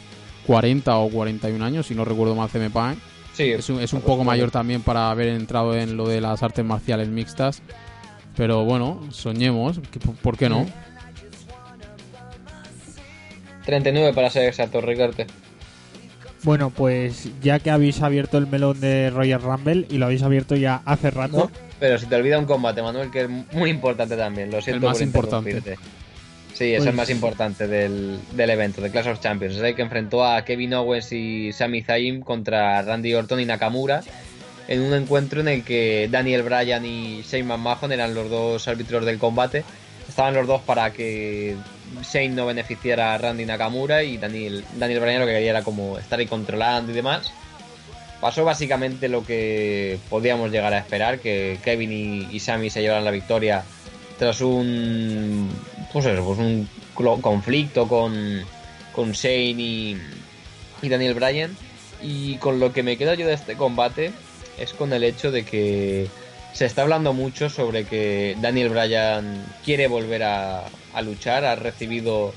[0.46, 2.98] 40 o 41 años, si no recuerdo mal CM Punk.
[3.34, 6.42] Sí, Es un, es un poco mayor también para haber entrado en lo de las
[6.42, 7.62] artes marciales mixtas.
[8.36, 10.66] Pero bueno, soñemos, por- ¿por qué no?
[13.64, 15.24] 39 para ser exacto, Ricardo.
[16.42, 20.56] Bueno, pues ya que habéis abierto el melón de Royal Rumble y lo habéis abierto
[20.56, 21.50] ya hace rato, ¿No?
[21.78, 24.50] Pero se te olvida un combate, Manuel, que es muy importante también.
[24.50, 25.76] Lo siento más por importante.
[26.54, 29.56] Sí, es Pues- el más importante del, del evento, de Clash of Champions.
[29.56, 34.02] Es el que enfrentó a Kevin Owens y Sami Zayn contra Randy Orton y Nakamura
[34.68, 39.04] en un encuentro en el que Daniel Bryan y Shane McMahon eran los dos árbitros
[39.04, 39.64] del combate.
[40.08, 41.56] Estaban los dos para que
[42.02, 45.98] Shane no beneficiara a Randy Nakamura y Daniel, Daniel Bryan lo que quería era como
[45.98, 47.32] estar ahí controlando y demás.
[48.20, 53.04] Pasó básicamente lo que podíamos llegar a esperar, que Kevin y, y Sami se llevaran
[53.04, 53.64] la victoria
[54.18, 55.50] tras un
[55.92, 56.68] pues eso, pues un
[57.20, 58.42] conflicto con,
[58.92, 59.96] con Shane y,
[60.82, 61.56] y Daniel Bryan.
[62.02, 64.10] Y con lo que me quedo yo de este combate
[64.58, 66.08] es con el hecho de que
[66.52, 70.64] se está hablando mucho sobre que Daniel Bryan quiere volver a,
[71.02, 72.34] luchar, ha recibido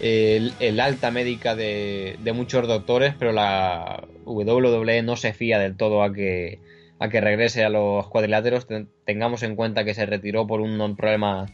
[0.00, 6.02] el, alta médica de, de muchos doctores, pero la WWE no se fía del todo
[6.02, 6.60] a que,
[7.00, 8.66] a que regrese a los cuadriláteros.
[8.66, 11.46] Ten- Tengamos en cuenta que se retiró por un problema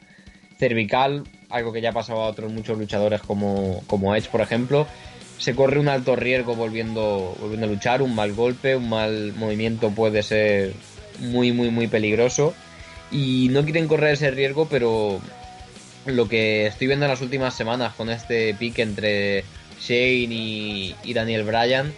[0.58, 4.86] cervical, algo que ya ha pasado a otros muchos luchadores como, como Edge, por ejemplo.
[5.38, 9.90] Se corre un alto riesgo volviendo, volviendo a luchar, un mal golpe, un mal movimiento
[9.90, 10.72] puede ser
[11.20, 12.54] muy, muy, muy peligroso.
[13.10, 15.20] Y no quieren correr ese riesgo, pero
[16.06, 19.44] lo que estoy viendo en las últimas semanas con este pique entre
[19.80, 21.92] Shane y, y Daniel Bryan,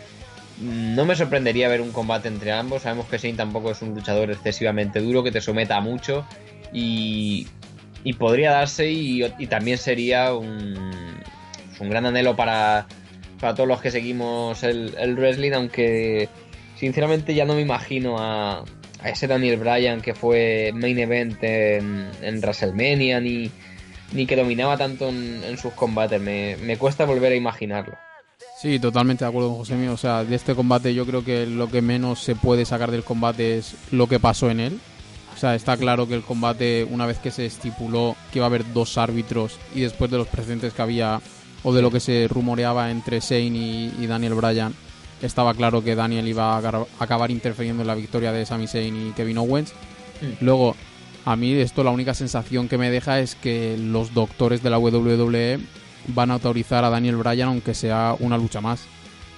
[0.61, 2.83] no me sorprendería ver un combate entre ambos.
[2.83, 6.27] Sabemos que Shane tampoco es un luchador excesivamente duro, que te someta mucho.
[6.73, 7.47] Y,
[8.05, 10.75] y podría darse y, también sería un,
[11.81, 12.87] un gran anhelo para,
[13.41, 16.29] para todos los que seguimos el, wrestling, aunque
[16.77, 18.65] sinceramente ya no me imagino a,
[19.05, 23.51] ese Daniel Bryan que fue main event en, WrestleMania ni,
[24.13, 26.21] ni que dominaba tanto en, en sus combates.
[26.21, 27.97] Me, me cuesta volver a imaginarlo.
[28.57, 29.93] Sí, totalmente de acuerdo con José mío.
[29.93, 33.05] O sea, de este combate yo creo que lo que menos se puede sacar del
[33.05, 34.81] combate es lo que pasó en él.
[35.37, 38.49] O sea, está claro que el combate, una vez que se estipuló que iba a
[38.49, 41.21] haber dos árbitros y después de los precedentes que había
[41.63, 44.75] o de lo que se rumoreaba entre Shane y, y Daniel Bryan,
[45.23, 49.13] estaba claro que Daniel iba a acabar interfiriendo en la victoria de Sami Zayn y
[49.13, 49.73] Kevin Owens.
[50.41, 50.75] Luego,
[51.25, 54.79] a mí esto la única sensación que me deja es que los doctores de la
[54.79, 55.59] WWE
[56.09, 58.85] van a autorizar a Daniel Bryan aunque sea una lucha más.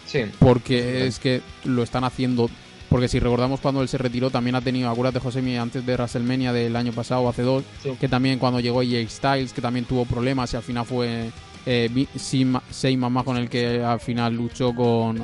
[0.06, 2.48] Sí, porque es que lo están haciendo
[2.88, 6.52] porque si recordamos cuando él se retiró también ha tenido acuérdate Josemi antes de WrestleMania
[6.52, 7.90] del año pasado hace dos Sí.
[8.00, 11.30] que también cuando llegó AJ Styles que también tuvo problemas y al final fue
[11.66, 15.22] eh, Sim- Seymour con el que al final luchó con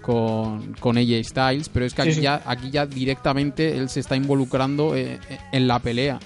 [0.00, 2.20] con, con AJ Styles pero es que aquí sí.
[2.22, 5.18] ya aquí ya directamente él se está involucrando eh,
[5.52, 6.18] en la pelea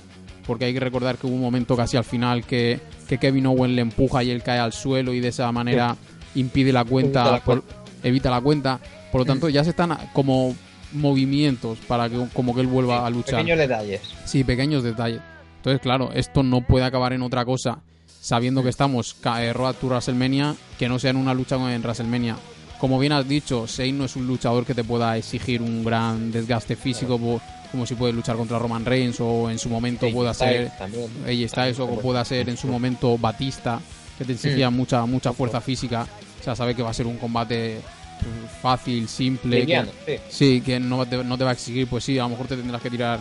[0.47, 3.75] porque hay que recordar que hubo un momento casi al final que, que Kevin Owen
[3.75, 5.97] le empuja y él cae al suelo y de esa manera
[6.35, 7.65] impide la cuenta, Evita la por-
[8.03, 8.81] evita la cuenta.
[9.15, 10.57] Por lo tanto, ya se están como
[10.91, 13.37] movimientos para que como que él vuelva a luchar.
[13.37, 14.01] pequeños detalles.
[14.25, 15.21] Sí, pequeños detalles.
[15.59, 19.87] Entonces, claro, esto no puede acabar en otra cosa, sabiendo que estamos eh, Road to
[19.87, 22.35] WrestleMania, que no sea en una lucha en WrestleMania.
[22.81, 26.33] Como bien has dicho, Shane no es un luchador que te pueda exigir un gran
[26.33, 27.17] desgaste físico,
[27.71, 31.11] como si puede luchar contra Roman Reigns o en su momento pueda ser Styles también.
[31.25, 33.81] AJ Styles o pueda ser en su momento Batista,
[34.19, 36.05] que te exigía mucha mucha fuerza física.
[36.41, 37.81] O sea, sabe que va a ser un combate
[38.63, 39.51] fácil, simple.
[39.57, 40.15] que- Liviano, sí.
[40.29, 42.57] Sí, que no te, no te va a exigir, pues sí, a lo mejor te
[42.57, 43.21] tendrás que tirar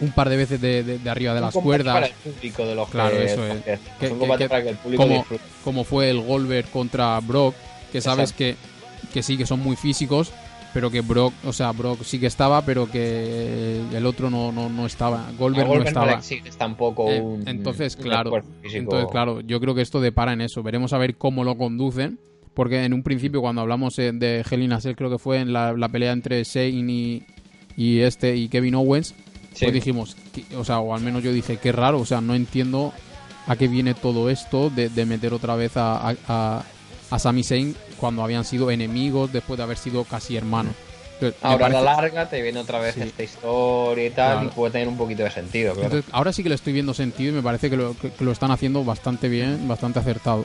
[0.00, 1.94] un par de veces de, de- de arriba de Un las cuerdas.
[1.94, 3.56] Para el público de los Claro, que- eso es.
[3.64, 5.26] que- Que- un que- combate que- para que el público como,
[5.64, 7.54] como fue el Goldberg contra Brock,
[7.90, 8.56] que sabes que,
[9.12, 10.30] que sí, que son muy físicos,
[10.74, 14.68] pero que Brock, o sea, Brock sí que estaba, pero que el otro no, no,
[14.68, 15.24] no estaba.
[15.38, 16.48] Goldberg no Goldberg no le estaba.
[16.58, 20.62] tampoco Eh, un entonces, un claro, entonces, claro, yo creo que esto depara en eso.
[20.62, 22.20] Veremos a ver cómo lo conducen.
[22.58, 25.38] Porque en un principio, cuando hablamos eh, de Hell in a Cell, creo que fue
[25.38, 27.22] en la, la pelea entre Shane y,
[27.76, 29.14] y este y Kevin Owens,
[29.54, 29.66] Sí.
[29.66, 32.34] pues dijimos, que- o sea, o al menos yo dije, qué raro, o sea, no
[32.34, 32.92] entiendo
[33.46, 36.64] a qué viene todo esto de, de meter otra vez a, a, a,
[37.10, 40.74] a Sami Zayn cuando habían sido enemigos después de haber sido casi hermanos.
[41.14, 43.02] Entonces, Ahora a la larga te viene otra vez Sí.
[43.02, 44.48] esta historia y tal, Claro.
[44.48, 45.86] y puede tener un poquito de sentido, claro.
[45.90, 48.24] entonces, ahora sí que le estoy viendo sentido y me parece que lo, que- que
[48.24, 50.44] lo están haciendo bastante bien, bastante acertado.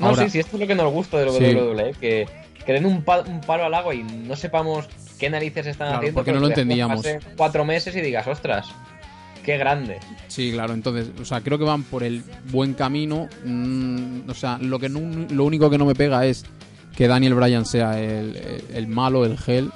[0.00, 1.44] No, ahora- sí, sí, esto es lo que nos gusta de lo Sí.
[1.44, 2.26] WWE, que,
[2.64, 4.86] que den un, pa- un palo al agua y no sepamos
[5.18, 6.14] qué narices están Claro, haciendo.
[6.16, 7.04] porque pero no lo entendíamos.
[7.36, 8.66] cuatro meses y digas, ostras,
[9.44, 9.98] qué grande.
[10.28, 13.28] Sí, claro, entonces, o sea, creo que van por el buen camino.
[13.44, 16.44] Mm, o sea, lo que no- lo único que no me pega es
[16.96, 19.70] que Daniel Bryan sea el, el- el malo, el gel,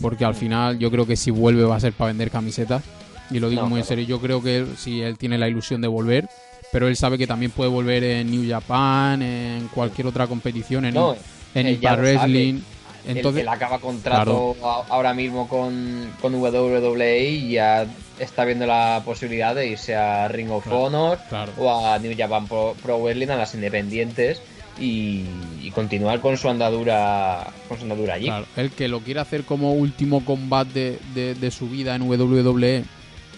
[0.00, 2.82] porque al final yo creo que si vuelve va a ser para vender camisetas.
[3.30, 5.80] Y lo digo No, muy en serio, yo creo que sí, él tiene la ilusión
[5.80, 6.28] de volver,
[6.72, 10.94] pero él sabe que también puede volver en New Japan, en cualquier otra competición, en,
[10.94, 11.16] No,
[11.54, 11.98] en Impact.
[12.00, 12.60] Wrestling.
[13.06, 14.56] Entonces, él, acaba contrato
[14.90, 17.86] ahora mismo con, con WWE y ya
[18.18, 21.52] está viendo la posibilidad de irse a Ring of Claro, Honor claro.
[21.56, 24.42] o a New Japan Pro, Pro Wrestling a las independientes
[24.78, 25.24] y,
[25.62, 28.26] y continuar con su andadura con su andadura allí.
[28.26, 32.02] Claro, el que lo quiera hacer como último combate de, de- de su vida en
[32.02, 32.84] WWE,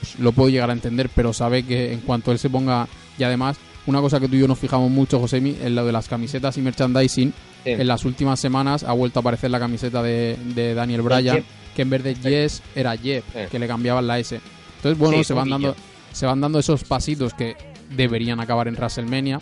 [0.00, 2.88] pues, lo puedo llegar a entender, pero sabe que en cuanto él se ponga.
[3.22, 3.56] Y además,
[3.86, 6.58] una cosa que tú y yo nos fijamos mucho, Josemi, en lo de las camisetas
[6.58, 7.32] y merchandising.
[7.62, 7.70] Sí.
[7.70, 11.44] En las últimas semanas ha vuelto a aparecer la camiseta de, de Daniel Bryan,
[11.76, 13.22] que en vez de Yes era Sí.
[13.48, 14.40] que le cambiaban la S.
[14.76, 15.76] Entonces, bueno, Sí, se van dando
[16.12, 17.56] se van dando esos pasitos que
[17.96, 19.38] deberían acabar en WrestleMania.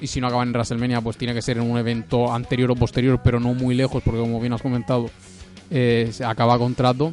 [0.00, 2.74] Y si no acaban en WrestleMania, pues tiene que ser en un evento anterior o
[2.76, 5.10] posterior, pero no muy lejos, porque como bien has comentado,
[5.70, 7.12] eh, se acaba contrato.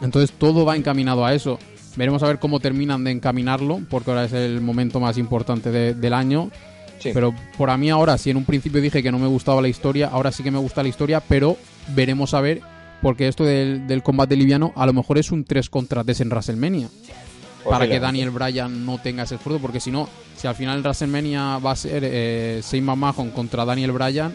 [0.00, 1.58] Entonces todo va encaminado a eso.
[1.96, 5.94] Veremos a ver cómo terminan de encaminarlo, porque ahora es el momento más importante de-
[5.94, 6.50] del año.
[7.00, 7.10] Sí.
[7.14, 9.68] Pero por a mí ahora, si en un principio dije que no me gustaba la
[9.68, 11.56] historia, ahora sí que me gusta la historia, pero
[11.94, 12.60] veremos a ver,
[13.02, 16.28] porque esto del, del combate liviano a lo mejor es un 3 contra 3 en
[16.28, 16.88] WrestleMania
[17.68, 17.98] para que.
[18.00, 21.76] Daniel Bryan no tenga ese esfuerzo, porque si no, si al final WrestleMania va a
[21.76, 24.34] ser eh, Shane McMahon contra Daniel Bryan,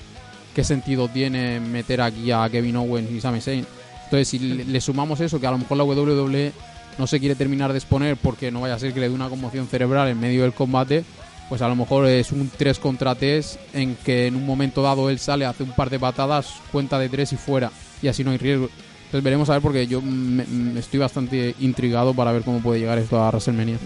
[0.56, 3.66] ¿qué sentido tiene meter aquí a Kevin Owens y Sami Zayn?
[4.06, 6.52] Entonces, si le, le sumamos eso, que a lo mejor la WWE
[6.98, 9.30] no se quiere terminar de exponer porque no vaya a ser que le dé una
[9.30, 11.04] conmoción cerebral en medio del combate,
[11.50, 15.10] pues a lo mejor es un 3 contra 3 en que en un momento dado
[15.10, 18.32] él sale, hace un par de patadas, cuenta de 3 y fuera, y así no
[18.32, 18.70] hay riesgo.
[19.06, 22.80] Entonces veremos a ver porque yo me- me estoy bastante intrigado para ver cómo puede
[22.80, 23.78] llegar esto a WrestleMania.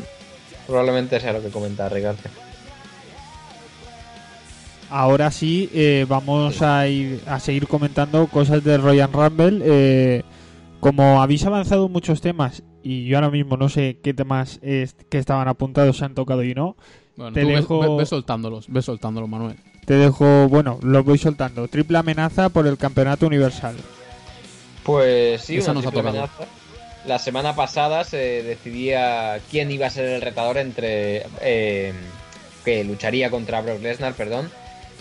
[0.65, 2.19] Probablemente sea lo que comenta Ricardo.
[4.91, 9.61] Ahora sí, eh, vamos a ir a seguir comentando cosas de Royal Rumble.
[9.63, 10.23] Eh,
[10.79, 15.17] como habéis avanzado muchos temas y yo ahora mismo no sé qué temas es- que
[15.17, 16.75] estaban apuntados se han tocado y no,
[17.15, 19.57] Bueno, Te tú dejo- ves, ves soltándolos, ves soltándolos, Manuel.
[19.85, 21.67] te dejo, bueno, los voy soltando.
[21.67, 23.75] Triple amenaza por el campeonato universal.
[24.83, 26.33] Pues sí, Esa una nos triple amenaza.
[27.05, 31.23] La semana pasada se decidía quién iba a ser el retador entre.
[31.41, 31.93] eh,
[32.65, 34.49] que lucharía contra Brock Lesnar, perdón.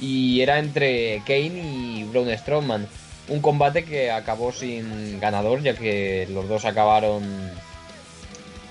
[0.01, 1.61] Y era entre Kane
[2.01, 2.87] y Braun Strowman.
[3.29, 7.23] Un combate que acabó sin ganador, ya que los dos acabaron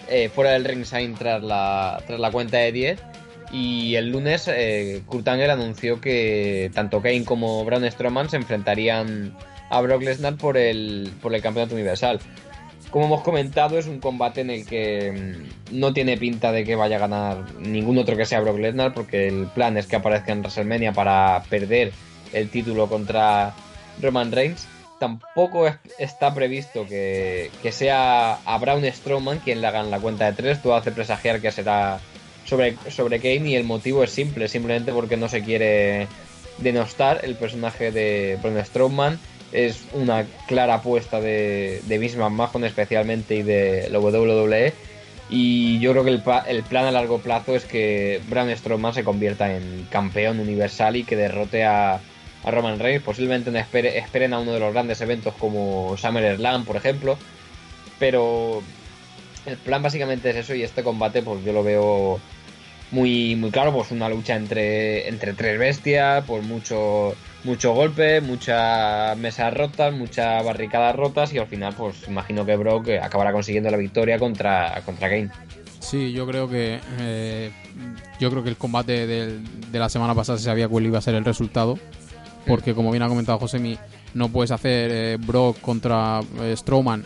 [0.10, 3.00] eh, fuera del ringside tras la, tras la cuenta de 10.
[3.52, 9.38] Y el lunes eh, Kurt Angle anunció que tanto Kane como Braun Strowman se enfrentarían
[9.70, 12.20] a Brock Lesnar por el, por el campeonato universal.
[12.92, 15.12] Como hemos comentado, es un combate en el que
[15.72, 18.94] mm, no tiene pinta de que vaya a ganar ningún otro que sea Brock Lesnar,
[18.94, 21.92] porque el plan es que aparezca en WrestleMania para perder
[22.34, 23.54] el título contra
[24.02, 24.68] Roman Reigns.
[25.00, 30.26] Tampoco es- está previsto que, que sea a Braun Strowman quien le hagan la cuenta
[30.26, 30.62] de tres.
[30.62, 32.00] Todo hace presagiar que será
[32.46, 36.08] sobre, sobre Kane y el motivo es simple, simplemente porque no se quiere
[36.58, 39.20] denostar el personaje de Braun Strowman.
[39.52, 44.74] Es una clara apuesta de, de Vince McMahon especialmente y de la WWE.
[45.30, 49.04] Y yo creo que el, el plan a largo plazo es que Braun Strowman se
[49.04, 52.00] convierta en campeón universal y que derrote a,
[52.44, 53.04] a Roman Reigns.
[53.04, 53.52] Posiblemente
[53.98, 57.18] esperen a uno de los grandes eventos como SummerSlam, por ejemplo.
[58.00, 58.62] Pero
[59.46, 62.20] el plan básicamente es eso y este combate pues yo lo veo
[62.92, 69.18] muy, muy claro, pues una lucha entre, entre tres bestias, por mucho, mucho golpe, muchas
[69.18, 73.78] mesas rotas, muchas barricadas rotas y al final pues imagino que Brock acabará consiguiendo la
[73.78, 75.30] victoria contra, contra Kane.
[75.80, 77.52] Sí, yo creo que eh,
[78.20, 81.16] yo creo que el combate de la semana pasada se sabía cuál iba a ser
[81.16, 81.80] el resultado,
[82.48, 83.78] porque como bien ha comentado Josemi,
[84.14, 87.06] no puedes hacer eh, Brock contra eh, Strowman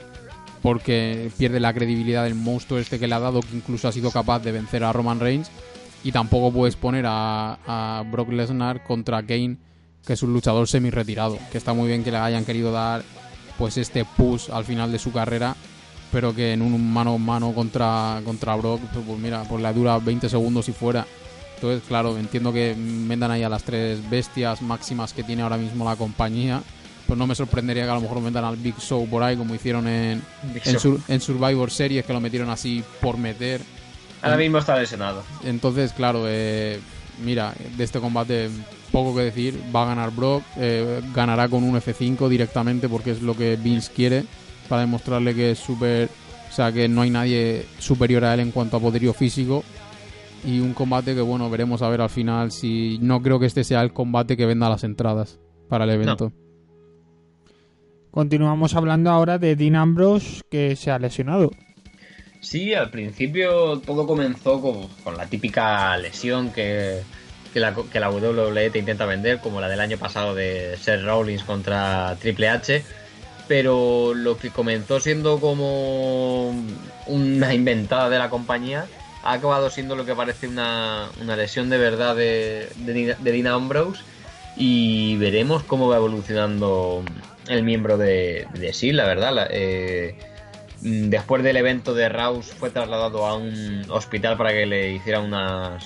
[0.61, 4.11] porque pierde la credibilidad del monstruo este que le ha dado, que incluso ha sido
[4.11, 5.49] capaz de vencer a Roman Reigns,
[6.03, 9.57] y tampoco puedes poner a, Brock Lesnar contra Kane,
[10.05, 13.03] que es un luchador semi retirado, que está muy bien que le hayan querido dar
[13.57, 15.55] pues este push al final de su carrera
[16.11, 19.73] pero que en un mano a mano contra, contra Brock, pues, pues mira, pues le
[19.73, 21.07] dura 20 segundos y fuera.
[21.61, 25.85] Entonces, claro, entiendo que vendan ahí a las tres bestias máximas que tiene ahora mismo
[25.85, 26.63] la compañía.
[27.05, 29.53] Pues no me sorprendería que a lo mejor vendan al Big Show por ahí, como
[29.53, 30.23] hicieron en,
[30.55, 33.61] en, Sur- en Survivor Series, que lo metieron así por meter.
[34.23, 35.23] Ahora mismo está lesionado.
[35.43, 36.79] Entonces, claro, eh,
[37.23, 38.49] mira, de este combate
[38.91, 39.61] poco que decir.
[39.75, 43.91] Va a ganar Brock, eh, ganará con un F5 directamente porque es lo que Vince
[43.95, 44.23] quiere
[44.67, 46.09] para demostrarle que es súper,
[46.51, 49.63] o sea, que no hay nadie superior a él en cuanto a poderío físico.
[50.43, 53.63] Y un combate que, bueno, veremos a ver al final si no creo que este
[53.63, 55.39] sea el combate que venda las entradas
[55.69, 56.33] para el evento.
[58.09, 61.51] Continuamos hablando ahora de Dean Ambrose que se ha lesionado.
[62.41, 67.01] Sí, al principio todo comenzó con, con la típica lesión que,
[67.53, 71.03] que, la, que la WWE te intenta vender, como la del año pasado de Seth
[71.03, 72.83] Rollins contra Triple H.
[73.47, 76.49] Pero lo que comenzó siendo como
[77.07, 78.87] una inventada de la compañía
[79.23, 84.01] ha acabado siendo lo que parece una, una lesión de verdad de, de, de Ambrose.
[84.57, 87.03] Y veremos cómo va evolucionando
[87.47, 89.47] el miembro de, de SEAL, la verdad.
[89.49, 90.17] Eh,
[90.81, 95.85] Después del evento de Raus fue trasladado a un hospital para que le hicieran unas,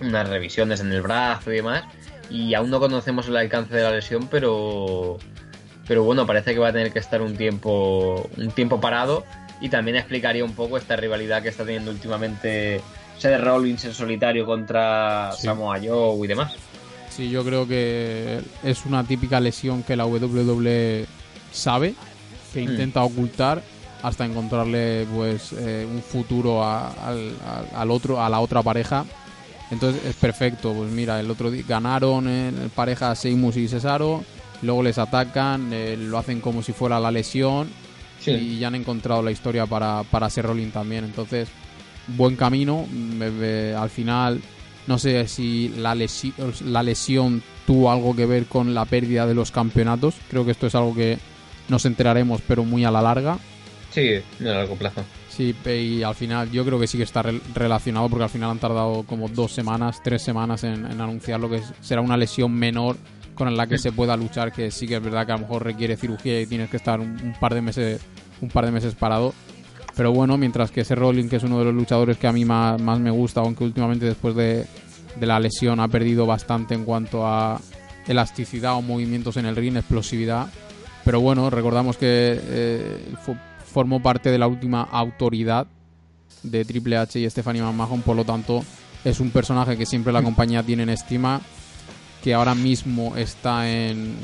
[0.00, 1.84] unas revisiones en el brazo y demás.
[2.28, 5.18] Y aún no conocemos el alcance de la lesión, pero,
[5.86, 9.24] pero bueno, parece que va a tener que estar un tiempo, un tiempo parado.
[9.64, 12.82] Y también explicaría un poco esta rivalidad que está teniendo últimamente
[13.16, 15.46] Seth Rollins en solitario contra Sí.
[15.46, 16.52] Samoa Joe y demás.
[17.08, 21.06] Sí, yo creo que es una típica lesión que la WWE
[21.50, 21.94] sabe,
[22.52, 22.70] que Hmm.
[22.72, 23.62] intenta ocultar
[24.02, 26.92] hasta encontrarle pues eh, un futuro a-
[27.74, 29.06] al, otro a la otra pareja.
[29.70, 30.74] Entonces es perfecto.
[30.74, 34.22] Pues mira, el otro día ganaron en pareja Seimus y Cesaro,
[34.60, 37.82] luego les atacan, eh, lo hacen como si fuera la lesión
[38.32, 41.04] y ya han encontrado la historia para, para Seth Rollins también.
[41.04, 41.48] Entonces,
[42.08, 42.86] buen camino.
[43.78, 44.40] Al final,
[44.86, 49.34] no sé si la, lesi- la lesión tuvo algo que ver con la pérdida de
[49.34, 50.14] los campeonatos.
[50.30, 51.18] Creo que esto es algo que
[51.68, 53.38] nos enteraremos, pero muy a la larga.
[53.90, 55.02] Sí, el largo plazo.
[55.30, 58.50] Sí, y al final yo creo que sí que está rel- relacionado porque al final
[58.50, 62.52] han tardado como dos semanas, tres semanas en, en anunciar lo que será una lesión
[62.52, 62.96] menor
[63.34, 65.64] con la que se pueda luchar, que sí que es verdad que a lo mejor
[65.64, 68.00] requiere cirugía y tienes que estar un, par de meses
[68.40, 69.34] un par de meses parado.
[69.96, 72.44] Pero bueno, mientras que ese Rolling, que es uno de los luchadores que a mí
[72.44, 74.66] más, más me gusta, aunque últimamente después de,
[75.16, 77.60] de la lesión ha perdido bastante en cuanto a
[78.06, 80.48] elasticidad o movimientos en el ring, explosividad.
[81.04, 83.14] Pero bueno, recordamos que eh,
[83.64, 85.66] formó parte de la última autoridad
[86.42, 88.64] de Triple H y Stephanie McMahon, por lo tanto
[89.04, 91.40] es un personaje que siempre la compañía tiene en estima,
[92.24, 94.14] que ahora mismo está en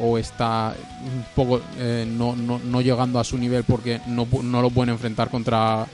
[0.00, 0.74] o está
[1.04, 4.94] un poco eh, no, no, no llegando a su nivel porque no, no lo pueden
[4.94, 5.86] enfrentar contra,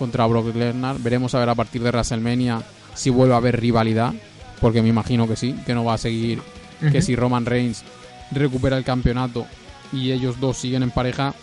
[0.00, 0.98] contra Brock Lesnar.
[0.98, 2.60] Veremos a ver a partir de WrestleMania
[2.94, 4.14] si vuelve a haber rivalidad,
[4.60, 6.42] porque me imagino que sí, que no va a seguir,
[6.90, 7.84] que si Roman Reigns
[8.32, 9.46] recupera el campeonato
[9.92, 11.34] y ellos dos siguen en pareja,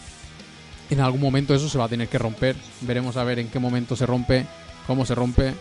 [0.90, 2.58] en algún momento eso se va a tener que romper.
[2.82, 4.46] Veremos a ver en qué momento se rompe,
[4.88, 5.54] cómo se rompe.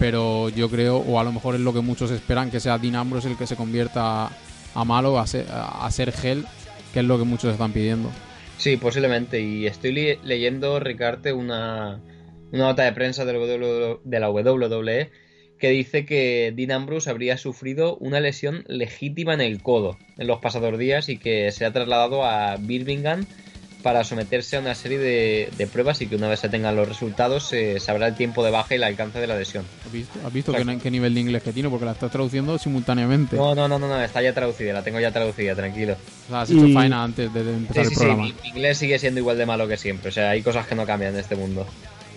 [0.00, 2.96] Pero yo creo, o a lo mejor es lo que muchos esperan, que sea Dean
[2.96, 4.30] Ambrose el que se convierta
[4.74, 6.46] a, malo, a ser, a ser Hell,
[6.92, 8.10] que es lo que muchos están pidiendo.
[8.56, 9.40] Sí, posiblemente.
[9.42, 12.00] Y estoy li- leyendo, Ricarte, una,
[12.50, 15.10] una nota de prensa del W- de la WWE
[15.58, 20.38] que dice que Dean Ambrose habría sufrido una lesión legítima en el codo en los
[20.38, 23.26] pasados días y que se ha trasladado a Birmingham
[23.82, 26.88] para someterse a una serie de, de pruebas y que una vez se tengan los
[26.88, 29.64] resultados se sabrá el tiempo de baja y el alcance de la lesión.
[29.86, 31.68] ¿Has visto, ¿Has visto qué, qué nivel de inglés que tiene?
[31.68, 33.36] Porque la estás traduciendo simultáneamente.
[33.36, 35.96] No, no, no, no, no, está ya traducida, la tengo ya traducida, tranquilo.
[36.26, 38.22] O sea, has hecho Y- faena antes de, de empezar Sí, sí, el sí, programa.
[38.24, 40.74] mi mi inglés sigue siendo igual de malo que siempre, o sea, hay cosas que
[40.74, 41.66] no cambian en este mundo.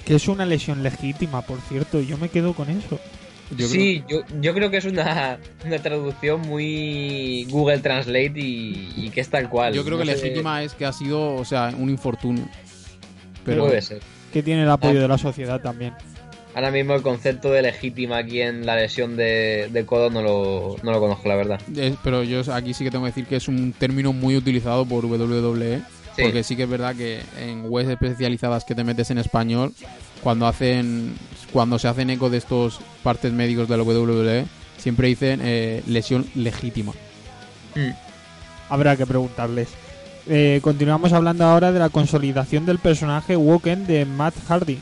[0.05, 2.01] Que es una lesión legítima, por cierto.
[2.01, 2.99] Yo me quedo con eso.
[3.57, 9.09] Yo sí, yo, yo creo que es una, una traducción muy Google Translate y, y
[9.09, 9.73] que es tal cual.
[9.73, 12.45] Yo creo que sé- legítima es que ha sido, o sea, un infortunio.
[13.45, 13.99] Pero Puede ser.
[14.31, 15.01] Que tiene el apoyo Ah.
[15.03, 15.93] de la sociedad también.
[16.55, 20.75] Ahora mismo el concepto de legítima aquí en la lesión de, de codo no lo,
[20.83, 21.59] no lo conozco, la verdad.
[22.03, 25.05] Pero yo aquí sí que tengo que decir que es un término muy utilizado por
[25.05, 25.81] WWE.
[26.15, 26.21] Sí.
[26.21, 29.73] Porque sí que es verdad que en webs especializadas que te metes en español,
[30.21, 31.15] cuando hacen
[31.53, 34.45] cuando se hacen eco de estos partes médicos de la WWE,
[34.77, 36.91] siempre dicen eh, lesión legítima.
[37.75, 37.91] Mm.
[38.69, 39.69] Habrá que preguntarles.
[40.27, 44.79] Eh, continuamos hablando ahora de la consolidación del personaje Woken de Matt Hardy.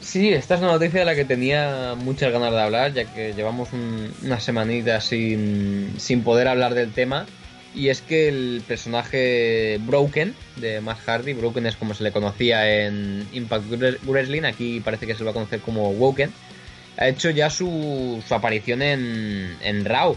[0.00, 3.32] Sí, esta es una noticia de la que tenía muchas ganas de hablar, ya que
[3.34, 7.26] llevamos un- una semanita sin, sin poder hablar del tema.
[7.74, 12.84] Y es que el personaje Broken de Matt Hardy, Broken es como se le conocía
[12.84, 16.30] en Impact Wre- Wrestling, aquí parece que se lo va a conocer como Woken,
[16.98, 20.16] ha hecho ya su, su aparición en, en Raw.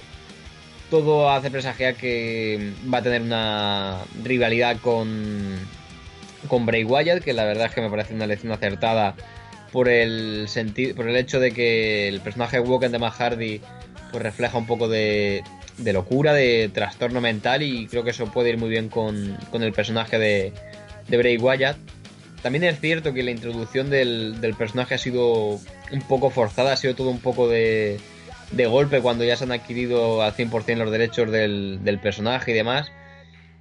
[0.92, 5.58] Todo hace presagiar que va a tener una rivalidad con,
[6.50, 9.16] con Bray Wyatt, que la verdad es que me parece una elección acertada
[9.72, 13.62] por el sentido, por el hecho de que el personaje Woken de Matt Hardy
[14.12, 15.42] pues refleja un poco de,
[15.78, 19.64] de locura, de trastorno mental y creo que eso puede ir muy bien con, con
[19.64, 20.54] el personaje de,
[21.08, 21.78] de Bray Wyatt.
[22.42, 25.60] También es cierto que la introducción del, del personaje ha sido
[25.92, 28.00] un poco forzada, ha sido todo un poco de,
[28.52, 32.54] de golpe cuando ya se han adquirido al 100% los derechos del, del personaje y
[32.54, 32.92] demás.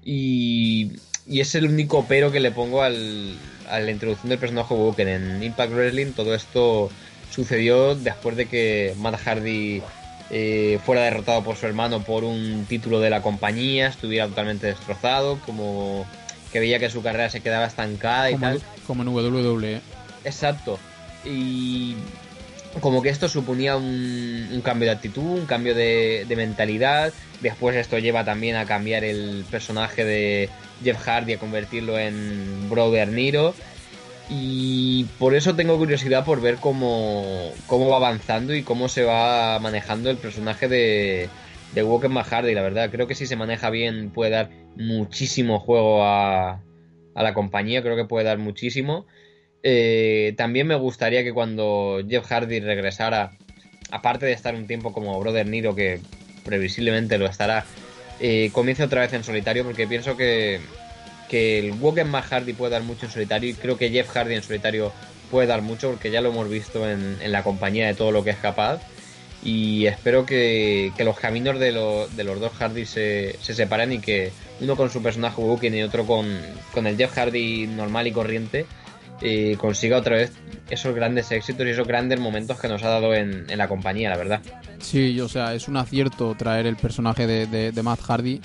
[0.05, 0.93] Y,
[1.27, 3.35] y es el único pero que le pongo al,
[3.71, 6.13] a la introducción del personaje Woken en Impact Wrestling.
[6.13, 6.91] Todo esto
[7.31, 9.83] sucedió después de que Matt Hardy
[10.31, 15.39] eh, fuera derrotado por su hermano por un título de la compañía, estuviera totalmente destrozado,
[15.45, 16.07] como
[16.53, 18.63] que veía que su carrera se quedaba estancada y Como, tal.
[18.87, 19.81] como en WWE.
[20.25, 20.79] Exacto.
[21.25, 21.97] Y
[22.81, 27.13] como que esto suponía un, un cambio de actitud, un cambio de, de mentalidad.
[27.41, 30.49] Después esto lleva también a cambiar el personaje de
[30.83, 33.55] Jeff Hardy, a convertirlo en Brother Nero.
[34.29, 39.59] Y por eso tengo curiosidad por ver cómo, cómo va avanzando y cómo se va
[39.59, 41.29] manejando el personaje de,
[41.75, 42.55] de Walker Hardy.
[42.55, 46.63] La verdad, creo que si se maneja bien puede dar muchísimo juego a,
[47.15, 49.07] a la compañía, creo que puede dar muchísimo.
[49.63, 53.33] Eh, también me gustaría que cuando Jeff Hardy regresara,
[53.91, 56.01] aparte de estar un tiempo como Brother Nero, que
[56.45, 57.65] previsiblemente lo estará,
[58.21, 60.61] eh, comience otra vez en solitario, porque pienso que,
[61.29, 64.35] que el Woken Matt Hardy puede dar mucho en solitario y creo que Jeff Hardy
[64.35, 64.93] en solitario
[65.31, 68.23] puede dar mucho, porque ya lo hemos visto en, en la compañía de todo lo
[68.25, 68.81] que es capaz.
[69.43, 73.93] Y espero que, que los caminos de, lo- de los dos Hardy se, se separen
[73.93, 76.27] y que uno con su personaje Woken y otro con,
[76.73, 78.65] con el Jeff Hardy normal y corriente
[79.21, 80.33] eh, consiga otra vez
[80.71, 84.09] esos grandes éxitos y esos grandes momentos que nos ha dado en, en la compañía,
[84.11, 84.41] la verdad.
[84.79, 88.41] Sí, o sea, es un acierto traer el personaje de, de- de Matt Hardy,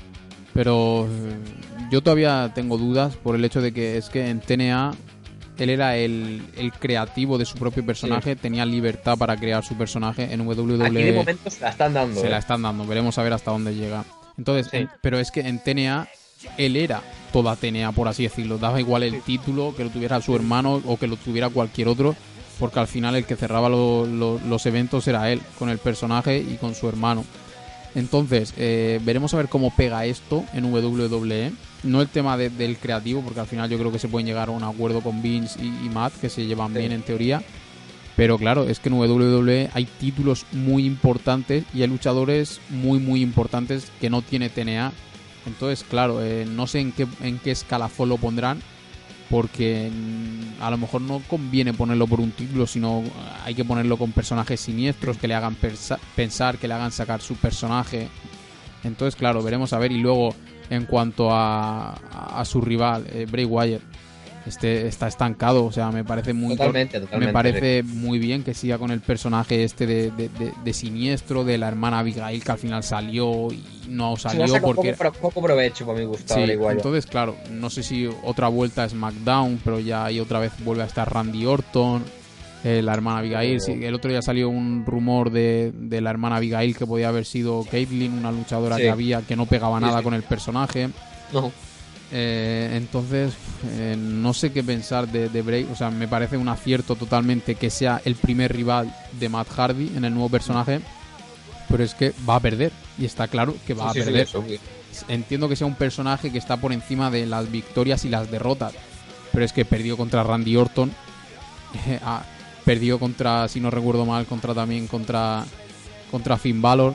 [0.54, 4.94] pero eh, yo todavía tengo dudas por el hecho de que es que en TNA
[5.58, 10.32] él era el, el creativo de su propio personaje, tenía libertad para crear su personaje
[10.34, 10.86] en WWE.
[10.86, 12.22] Aquí de momento se la están dando.
[12.22, 12.30] se ¿eh?
[12.30, 14.06] la están dando, veremos a ver hasta dónde llega.
[14.38, 14.78] Entonces, Sí.
[14.78, 16.08] en- pero es que en TNA
[16.58, 17.02] él era
[17.34, 18.58] toda TNA, por así decirlo.
[18.58, 22.16] Daba igual el título que lo tuviera su hermano o que lo tuviera cualquier otro,
[22.58, 26.38] porque al final el que cerraba lo- lo- los eventos era él, con el personaje
[26.38, 27.26] y con su hermano.
[27.96, 31.52] Entonces, eh, veremos a ver cómo pega esto en WWE.
[31.84, 34.50] No el tema de- del creativo, porque al final yo creo que se pueden llegar
[34.50, 36.80] a un acuerdo con Vince y, y Matt, que se llevan Sí.
[36.80, 37.42] bien en teoría.
[38.16, 43.22] Pero claro, es que en WWE hay títulos muy importantes y hay luchadores muy, muy
[43.22, 44.92] importantes que no tiene TNA.
[45.46, 48.60] Entonces, claro, eh, no sé en qué, en qué escalafón lo pondrán,
[49.30, 53.12] porque mm, a lo mejor no conviene ponerlo por un título, sino eh,
[53.46, 55.56] hay que ponerlo con personajes siniestros que le hagan
[56.16, 58.10] pensar, que le hagan sacar su personaje.
[58.84, 59.92] Entonces, claro, veremos a ver.
[59.94, 60.36] Y luego,
[60.70, 63.82] en cuanto a, a su rival, eh, Bray Wyatt,
[64.45, 67.28] este está estancado, o sea, me parece muy Totalmente, totalmente.
[67.28, 71.43] me parece muy bien que siga con el personaje este de, de- de- de siniestro,
[71.43, 74.93] de la hermana Abigail, que al final salió y no salió porque...
[74.93, 76.34] poco, pro- poco provecho para mi gusto.
[76.34, 76.39] Sí,
[76.78, 80.84] entonces, claro, no sé si otra vuelta es SmackDown, pero ya ahí otra vez vuelve
[80.84, 82.03] a estar Randy Orton,
[82.64, 83.62] eh, la hermana Abigail.
[83.62, 87.26] Sí, el otro día salió un rumor de, de la hermana Abigail que podía haber
[87.26, 88.84] sido Caitlyn, una luchadora Sí.
[88.84, 90.03] que había que no pegaba nada sí.
[90.03, 90.89] con el personaje.
[91.34, 91.51] No.
[92.12, 93.34] Eh, entonces,
[93.78, 95.68] eh, no sé qué pensar de, de Bray.
[95.72, 99.91] O sea, me parece un acierto totalmente que sea el primer rival de Matt Hardy
[99.95, 100.82] en el nuevo personaje.
[101.70, 102.72] Pero es que va a perder.
[102.97, 104.28] Y está claro que va a perder.
[105.07, 108.74] Entiendo que sea un personaje que está por encima de las victorias y las derrotas.
[109.32, 110.91] Pero es que perdió contra Randy Orton.
[112.70, 115.43] perdió contra, si no recuerdo mal, contra también contra,
[116.11, 116.93] contra Finn Balor.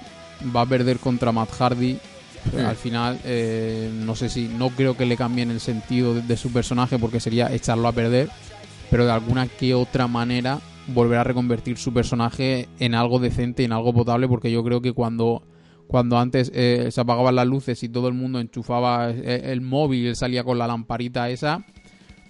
[0.54, 1.98] Va a perder contra Matt Hardy.
[2.64, 6.36] Al final, eh, no sé si, no creo que le cambien el sentido de, de
[6.36, 8.30] su personaje porque sería echarlo a perder.
[8.88, 13.72] Pero de alguna que otra manera volver a reconvertir su personaje en algo decente, en
[13.72, 15.42] algo potable, porque yo creo que cuando,
[15.88, 20.14] cuando antes eh, se apagaban las luces y todo el mundo enchufaba eh, el móvil,
[20.14, 21.64] salía con la lamparita esa,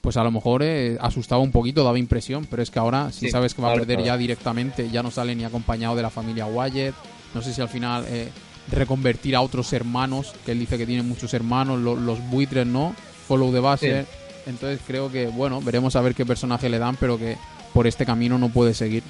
[0.05, 3.21] pues a lo mejor eh, asustaba un poquito, daba impresión, pero es que ahora si
[3.27, 4.05] Sí, sabes que va a perder claro.
[4.05, 6.95] ya directamente, ya no sale ni acompañado de la familia Wyatt,
[7.35, 8.29] no sé si al final eh,
[8.71, 12.95] reconvertir a otros hermanos, que él dice que tiene muchos hermanos, lo- los buitres, ¿no?
[13.27, 14.05] Follow the base.
[14.47, 17.39] Entonces creo que, bueno, veremos a ver qué personaje le dan, pero que
[17.73, 19.03] por este camino no puede seguir.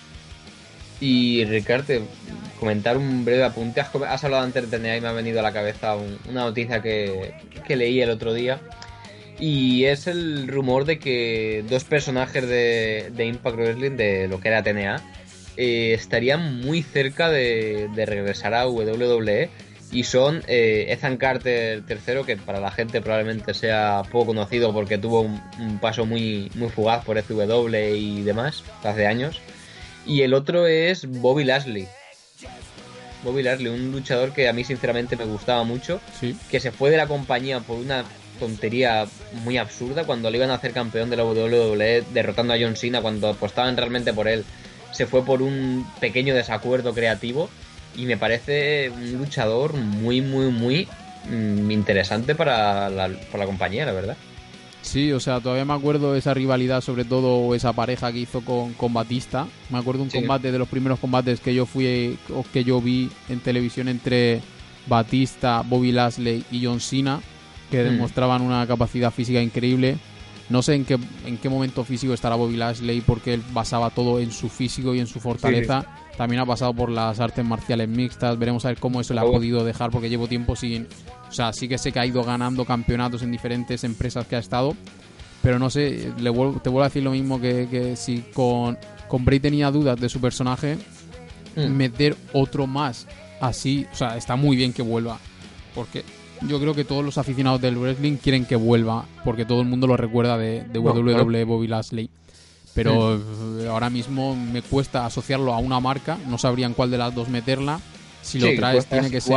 [1.01, 1.93] Y Ricardo,
[2.61, 3.81] comentar un breve apunte.
[3.81, 6.81] Has, hablado antes de TNA y me ha venido a la cabeza un- una noticia
[6.81, 7.35] que,
[7.67, 8.61] que leí el otro día.
[9.47, 14.49] Y es el rumor de que dos personajes de, de Impact Wrestling, de lo que
[14.49, 15.03] era TNA,
[15.59, 19.51] eh, estarían muy cerca de, de regresar a WWE.
[19.93, 24.97] Y son eh, Ethan Carter III, que para la gente probablemente sea poco conocido porque
[24.97, 29.43] tuvo un, un paso muy, muy fugaz por FW y demás hace años.
[30.07, 31.87] Y el otro es Bobby Lashley.
[33.23, 36.35] Bobby Lashley, un luchador que a mí sinceramente me gustaba mucho, Sí.
[36.51, 38.05] que se fue de la compañía por una
[38.39, 39.07] tontería
[39.45, 43.01] muy absurda cuando le iban a hacer campeón de la WWE derrotando a John Cena
[43.03, 44.45] cuando apostaban realmente por él.
[44.93, 47.49] Se fue por un pequeño desacuerdo creativo
[47.97, 50.89] y me parece un luchador muy, muy, muy
[51.31, 54.17] mm, interesante para la, para la compañía, la verdad.
[54.83, 58.75] Sí, o sea, todavía me acuerdo esa rivalidad, sobre todo esa pareja que hizo con,
[58.75, 59.47] con Batista.
[59.71, 60.19] Me acuerdo un Sí.
[60.19, 64.43] combate de los primeros combates que yo fui o que yo vi en televisión entre
[64.87, 67.21] Batista, Bobby Lashley y John Cena,
[67.77, 67.93] que Mm.
[67.95, 69.97] demostraban una capacidad física increíble.
[70.51, 74.21] No sé en qué, en qué momento físico estará Bobby Lashley porque él basaba todo
[74.21, 75.87] en su físico y en su fortaleza.
[76.19, 78.39] También ha pasado por las artes marciales mixtas.
[78.39, 80.87] Veremos a ver cómo eso le ha podido dejar porque llevo tiempo sin...
[81.29, 84.39] O sea, sí que sé que ha ido ganando campeonatos en diferentes empresas que ha
[84.39, 84.77] estado.
[85.43, 88.79] Pero no sé, le vuelvo- te vuelvo a decir lo mismo que, que si con,
[89.09, 90.77] con Bray tenía dudas de su personaje,
[91.57, 91.69] Mm.
[91.71, 93.07] meter otro más
[93.41, 95.19] así, o sea, está muy bien que vuelva.
[95.75, 96.03] Porque
[96.49, 99.87] yo creo que todos los aficionados del wrestling quieren que vuelva, porque todo el mundo
[99.87, 102.11] lo recuerda de, de No, WWE Bobby Lashley.
[102.75, 103.17] Pero
[103.61, 107.29] eh, ahora mismo me cuesta asociarlo a una marca, no sabrían cuál de las dos
[107.29, 107.81] meterla.
[108.21, 109.33] Si lo traes, puedes tiene que ser.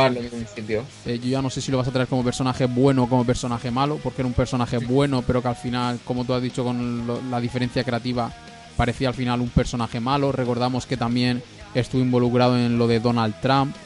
[1.06, 3.24] eh, yo ya no sé si lo vas a traer como personaje bueno o como
[3.24, 6.64] personaje malo, porque era un personaje bueno, pero que al final, como tú has dicho
[6.64, 8.32] con lo- la diferencia creativa,
[8.76, 10.32] parecía al final un personaje malo.
[10.32, 11.42] Recordamos que también
[11.74, 13.76] estuvo involucrado en lo de Donald Trump.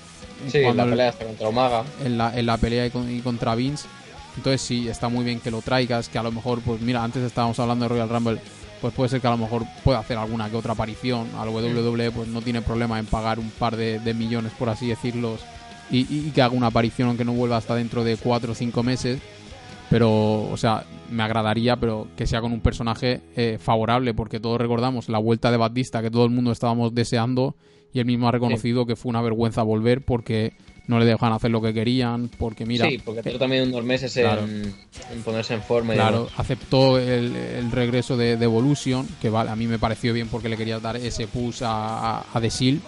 [0.49, 1.85] Sí, en la el- pelea hasta contra Omaga.
[2.05, 3.87] en la, en la pelea y, con- y contra Vince.
[4.37, 7.23] Entonces sí, está muy bien que lo traigas, que a lo mejor, pues mira, antes
[7.23, 8.39] estábamos hablando de Royal Rumble,
[8.81, 11.29] pues puede ser que a lo mejor pueda hacer alguna que otra aparición.
[11.39, 14.69] A la WWE pues no tiene problema en pagar un par de, de millones, por
[14.71, 15.41] así decirlos,
[15.91, 18.55] y, y- y que haga una aparición aunque no vuelva hasta dentro de cuatro o
[18.55, 19.21] cinco meses.
[19.91, 20.11] Pero,
[20.51, 25.09] o sea, me agradaría, pero que sea con un personaje eh, favorable, porque todos recordamos
[25.09, 27.55] la vuelta de Batista que todo el mundo estábamos deseando
[27.93, 30.55] y él mismo ha reconocido que fue una vergüenza volver porque
[30.89, 34.17] no le dejan hacer lo que querían, porque mira, sí, porque tardó también unos meses
[34.17, 34.75] en,
[35.25, 35.95] ponerse en forma.
[35.95, 36.33] y claro, demás.
[36.39, 40.49] aceptó el, el regreso de, de Evolution, que vale, a mí me pareció bien porque
[40.49, 42.81] le quería dar ese push a, a, a The Shield,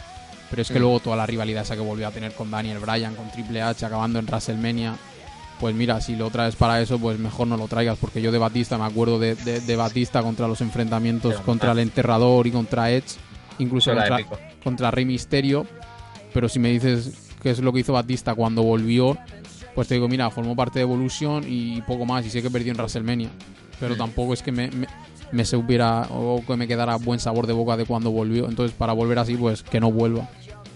[0.50, 0.82] pero es que Mm.
[0.82, 3.86] luego toda la rivalidad esa que volvió a tener con Daniel Bryan, con Triple H,
[3.86, 4.96] acabando en WrestleMania,
[5.64, 8.36] pues mira, si lo traes para eso, pues mejor no lo traigas, porque yo de
[8.36, 12.50] Batista me acuerdo de, de- de Batista contra los enfrentamientos Pero, contra el Enterrador y
[12.50, 13.16] contra Edge,
[13.58, 14.38] incluso contra, épico.
[14.62, 15.66] contra Rey Misterio,
[16.34, 19.16] pero si me dices qué es lo que hizo Batista cuando volvió,
[19.74, 22.70] pues te digo, mira, formó parte de Evolution y poco más, y sé que perdió
[22.72, 23.30] en WrestleMania,
[23.80, 23.98] pero Mm.
[23.98, 24.86] tampoco es que me, me,
[25.32, 28.76] me se hubiera o que me quedara buen sabor de boca de cuando volvió, entonces
[28.76, 30.28] para volver así, pues que no vuelva.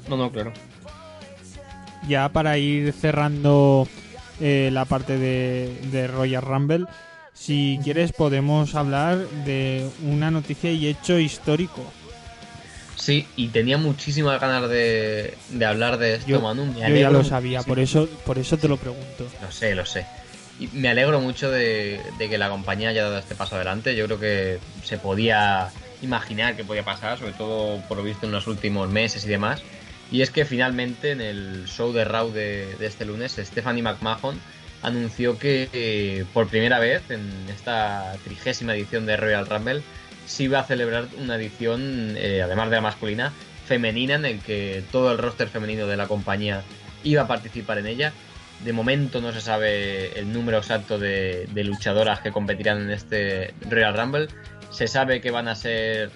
[0.09, 0.51] No, no, claro.
[2.09, 3.86] Ya para ir cerrando
[4.41, 6.86] eh, la parte de, de Royal Rumble,
[7.34, 11.82] si quieres podemos hablar de una noticia y hecho histórico.
[12.97, 16.66] Sí, y tenía muchísimas ganas de, de hablar de esto, Yo- Manu.
[16.66, 19.26] Me Yo ya lo sabía, por eso, por eso te lo pregunto.
[19.41, 20.05] Lo sé, lo sé.
[20.59, 23.95] Y me alegro mucho de, de que la compañía haya dado este paso adelante.
[23.95, 25.68] Yo creo que se podía
[26.03, 29.62] imaginar que podía pasar, sobre todo por lo visto en los últimos meses y demás.
[30.11, 34.41] Y es que finalmente en el show de Raw de, este lunes, Stephanie McMahon
[34.83, 39.83] anunció que eh, por primera vez en esta trigésima edición de Royal Rumble
[40.27, 43.33] se iba a celebrar una edición, eh, además de la masculina,
[43.67, 46.63] femenina, en el que todo el roster femenino de la compañía
[47.05, 48.13] iba a participar en ella.
[48.65, 53.55] De momento no se sabe el número exacto de, de luchadoras que competirán en este
[53.69, 54.29] Royal Rumble.
[54.71, 56.11] Se sabe que van a ser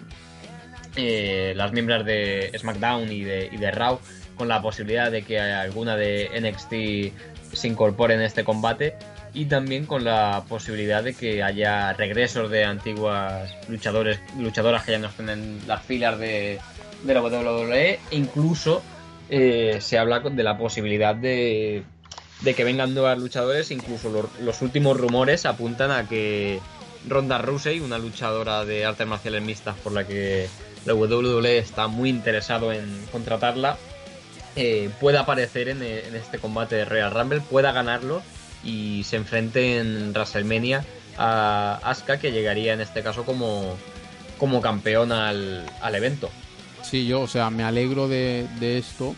[0.97, 3.99] eh, las miembros de SmackDown y de, y de Raw,
[4.37, 8.95] con la posibilidad de que alguna de NXT se incorpore en este combate.
[9.35, 14.99] y también con la posibilidad de que haya regresos de antiguas luchadores, luchadoras que ya
[14.99, 16.59] no estén en las filas de,
[17.03, 18.83] de la WWE, e incluso
[19.31, 21.85] eh, se habla de la posibilidad de,
[22.43, 26.61] de que vengan nuevas luchadores, incluso los, últimos rumores apuntan a que
[27.09, 30.49] Ronda Rousey, una luchadora de artes marciales mixtas por la que
[30.85, 33.77] la WWE está muy interesado en contratarla,
[34.57, 38.23] eh, pueda aparecer en, en este combate de Royal Rumble, pueda ganarlo
[38.65, 40.85] y se enfrente en WrestleMania
[41.19, 43.77] a Asuka, que llegaría en este caso como,
[44.39, 46.31] como campeón al, al evento.
[46.83, 49.15] Sí, yo, o sea, me alegro de, de esto,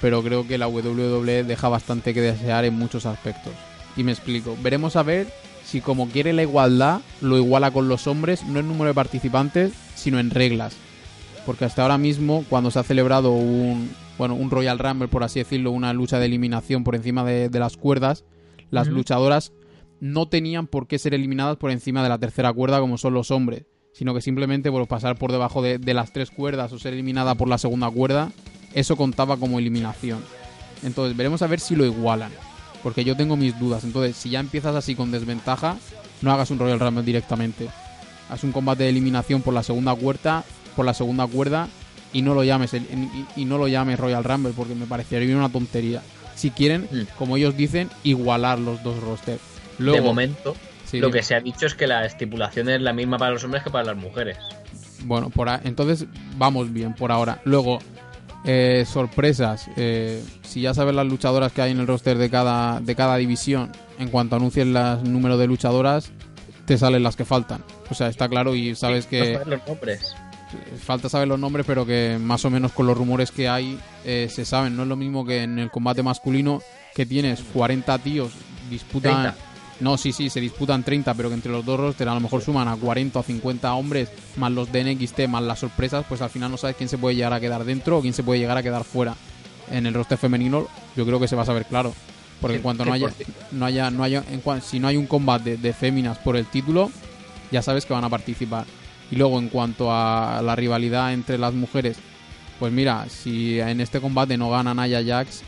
[0.00, 3.52] pero creo que la WWE deja bastante que desear en muchos aspectos.
[3.96, 4.56] Y me explico.
[4.62, 5.26] Veremos a ver
[5.64, 9.72] si como quiere la igualdad, lo iguala con los hombres, no en número de participantes,
[9.94, 10.74] sino en reglas.
[11.50, 15.40] Porque hasta ahora mismo, cuando se ha celebrado un, bueno, un Royal Rumble, por así
[15.40, 18.24] decirlo, una lucha de eliminación por encima de, de las cuerdas,
[18.70, 19.52] las luchadoras
[19.98, 23.32] no tenían por qué ser eliminadas por encima de la tercera cuerda como son los
[23.32, 26.92] hombres, sino que simplemente por pasar por debajo de, de las tres cuerdas o ser
[26.92, 28.30] eliminada por la segunda cuerda,
[28.72, 30.20] eso contaba como eliminación.
[30.84, 32.30] Entonces veremos a ver si lo igualan,
[32.84, 33.82] porque yo tengo mis dudas.
[33.82, 35.78] Entonces, si ya empiezas así con desventaja,
[36.22, 37.68] no hagas un Royal Rumble directamente.
[38.28, 40.44] Haz un combate de eliminación por la segunda cuerda,
[40.76, 41.68] por la segunda cuerda
[42.12, 45.36] y no lo llames el- y, y no lo llames Royal Rumble porque me parecería
[45.36, 46.02] una tontería.
[46.34, 47.16] Si quieren, Mm.
[47.18, 49.40] como ellos dicen, igualar los dos rosters.
[49.78, 50.56] Luego, de momento,
[50.86, 51.18] sí, lo dime.
[51.20, 53.70] que se ha dicho es que la estipulación es la misma para los hombres que
[53.70, 54.36] para las mujeres.
[55.04, 56.06] Bueno, por a- entonces
[56.36, 57.40] vamos bien por ahora.
[57.44, 57.78] Luego,
[58.44, 59.68] eh, sorpresas.
[59.76, 63.16] eh, si ya sabes las luchadoras que hay en el roster de cada, de cada
[63.16, 66.10] división, en cuanto anuncien el número de luchadoras,
[66.64, 67.62] te salen las que faltan.
[67.90, 70.14] O sea, está claro y sabes que los nombres.
[70.82, 74.28] Falta saber los nombres, pero que más o menos con los rumores que hay eh,
[74.30, 74.76] se saben.
[74.76, 76.60] No es lo mismo que en el combate masculino
[76.94, 78.32] que tienes 40 tíos
[78.68, 79.22] disputan.
[79.22, 79.36] 30.
[79.80, 82.42] No, sí, sí, se disputan 30, pero que entre los dos rosters a lo mejor
[82.42, 86.28] suman a 40 o 50 hombres, más los de NXT, más las sorpresas, pues al
[86.28, 88.58] final no sabes quién se puede llegar a quedar dentro o quién se puede llegar
[88.58, 89.14] a quedar fuera.
[89.70, 91.94] En el roster femenino yo creo que se va a saber claro.
[92.42, 93.06] Porque en cuanto no haya,
[93.52, 96.46] no haya, no haya, en cuan- si no hay un combate de féminas por el
[96.46, 96.90] título,
[97.50, 98.64] ya sabes que van a participar.
[99.10, 101.98] Y luego en cuanto a la rivalidad entre las mujeres,
[102.58, 105.42] pues mira, si en este combate no gana Naya Jax,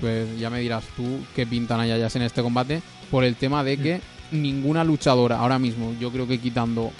[0.00, 3.62] pues ya me dirás tú qué pinta Naya Jax en este combate por el tema
[3.62, 4.00] de que
[4.32, 6.92] ninguna luchadora ahora mismo, yo creo que quitando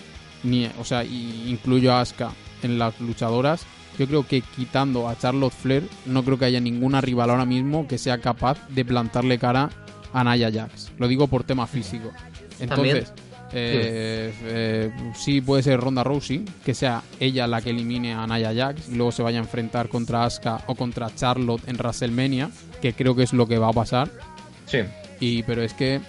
[0.43, 2.33] ni, o sea, incluyo a Asuka
[2.63, 3.67] en las luchadoras,
[3.99, 7.87] yo creo que quitando a Charlotte Flair, no creo que haya ninguna rival ahora mismo
[7.87, 9.71] que sea capaz de plantarle cara
[10.13, 10.93] a Naya Jax.
[10.99, 12.11] Lo digo por tema físico.
[12.59, 13.13] Entonces,
[13.53, 18.55] eh, eh, sí puede ser Ronda Rousey, que sea ella la que elimine a Naya
[18.55, 22.93] Jax, y luego se vaya a enfrentar contra Asuka o contra Charlotte en WrestleMania, que
[22.93, 24.11] creo que es lo que va a pasar.
[24.67, 24.79] Sí.
[25.19, 26.01] Y pero es que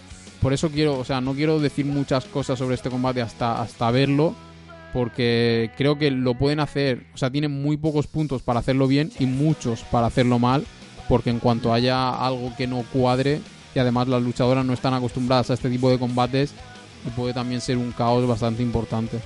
[0.42, 3.92] por eso quiero, o sea, no quiero decir muchas cosas sobre este combate hasta hasta
[3.92, 4.36] verlo
[4.94, 9.12] porque creo que lo pueden hacer, o sea, tienen muy pocos puntos para hacerlo bien
[9.20, 10.66] y muchos para hacerlo mal,
[11.08, 13.40] porque en cuanto haya algo que no cuadre
[13.74, 16.54] y además las luchadoras no están acostumbradas a este tipo de combates
[17.06, 19.20] y puede también ser un caos bastante importante.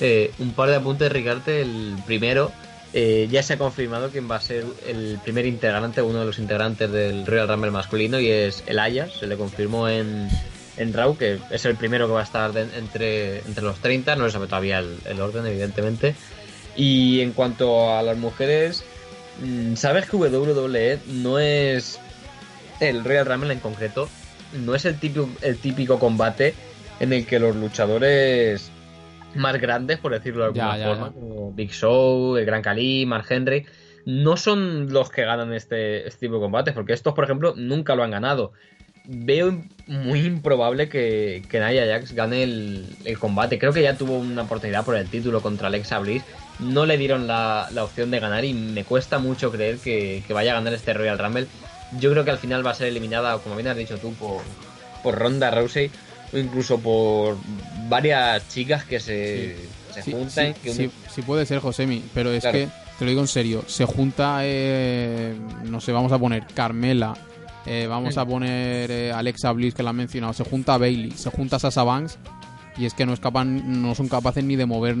[0.00, 1.60] Eh, un par de apuntes, Ricarte.
[1.60, 2.50] El primero,
[2.92, 6.38] eh, ya se ha confirmado quién va a ser el primer integrante, uno de los
[6.38, 9.12] integrantes del Royal Rumble masculino, y es el Ayas.
[9.12, 10.28] Se le confirmó en,
[10.76, 14.16] en Raw, que es el primero que va a estar entre, entre los 30.
[14.16, 16.14] No se sabe todavía el, el orden, evidentemente.
[16.76, 18.84] Y en cuanto a las mujeres,
[19.42, 21.98] mm, sabes que WWE no es
[22.80, 24.08] el Royal Rumble en concreto,
[24.52, 26.54] no es el típico, el típico combate
[27.00, 28.70] en el que los luchadores
[29.34, 31.12] más grandes, por decirlo de alguna Ya, ya, forma, ya.
[31.14, 33.64] como Big Show, el Gran Cali, Mark Henry,
[34.06, 37.94] no son los que ganan este, este tipo de combates, porque estos, por ejemplo, nunca
[37.94, 38.52] lo han ganado.
[39.04, 43.58] Veo muy improbable que, que Nia Jax gane el, el combate.
[43.58, 46.22] Creo que ya tuvo una oportunidad por el título contra Alexa Bliss.
[46.58, 50.32] No le dieron la, la opción de ganar y me cuesta mucho creer que, que
[50.34, 51.46] vaya a ganar este Royal Rumble.
[51.98, 54.42] Yo creo que al final va a ser eliminada, como bien has dicho tú, por,
[55.02, 55.90] por Ronda Rousey
[56.32, 57.36] o incluso por
[57.88, 59.56] varias chicas que se,
[59.92, 60.54] se Sí, juntan.
[60.54, 62.58] sí, que sí, uno- sí puede ser, Josemi, pero es Claro.
[62.58, 62.68] que,
[62.98, 65.34] te lo digo en serio, se junta, eh,
[65.64, 67.16] no sé, vamos a poner Carmela,
[67.66, 71.30] eh, vamos a poner eh, Alexa Bliss, que la han mencionado, se junta Bailey, se
[71.30, 72.18] junta Sasha Banks,
[72.76, 74.94] y es que no, es capaz, no son capaces ni de mover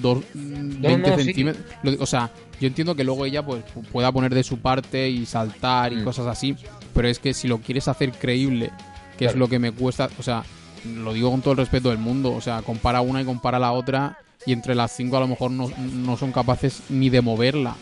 [0.00, 1.24] dos, 20 no, sí.
[1.24, 1.64] centímetros.
[1.82, 2.30] Lo- O sea,
[2.60, 5.96] yo entiendo que luego ella pues pu- pueda poner de su parte y saltar y
[5.96, 6.04] Mm.
[6.04, 6.54] cosas así,
[6.94, 8.70] pero es que si lo quieres hacer creíble,
[9.18, 10.44] que es lo que me cuesta, o sea,
[10.84, 13.72] lo digo con todo el respeto del mundo, o sea, compara una y compara la
[13.72, 17.76] otra y entre las cinco a lo mejor no, no son capaces ni de moverla.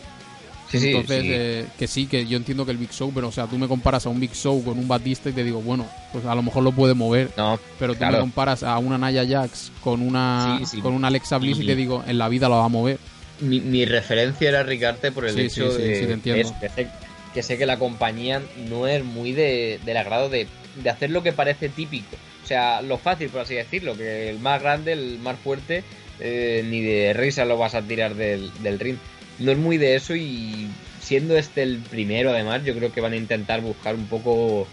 [0.70, 1.28] Sí, Entonces, sí.
[1.32, 3.66] eh, que sí, que yo entiendo que el Big Show, pero o sea, tú me
[3.66, 6.42] comparas a un Big Show con un Batista y te digo, bueno, pues a lo
[6.42, 7.30] mejor lo puede mover.
[7.38, 11.38] No, Pero tú me comparas a una Naya Jax con una Sí, con una Alexa
[11.38, 12.98] Bliss y, Y- te digo, en la vida lo va a mover.
[13.40, 16.48] Mi, mi referencia era Ricarte por el Sí, hecho sí, sí, de sí, te entiendo.
[16.48, 16.88] es que, sé,
[17.34, 20.46] que sé que la compañía no es muy de, del agrado de,
[20.82, 22.16] de hacer lo que parece típico.
[22.44, 25.84] O sea, lo fácil, por así decirlo, que el más grande, el más fuerte,
[26.18, 28.96] eh, ni de risa lo vas a tirar del, del ring.
[29.38, 30.68] No es muy de eso y
[31.00, 34.66] siendo este el primero, además, yo creo que van a intentar buscar un poco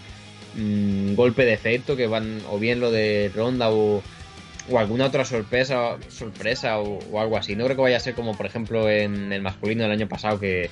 [0.55, 4.01] mm, golpe de efecto, que van o bien lo de Ronda o,
[4.69, 7.55] o alguna otra sorpresa sorpresa o, o algo así.
[7.55, 10.39] No creo que vaya a ser como por ejemplo en el masculino del año pasado
[10.39, 10.69] que,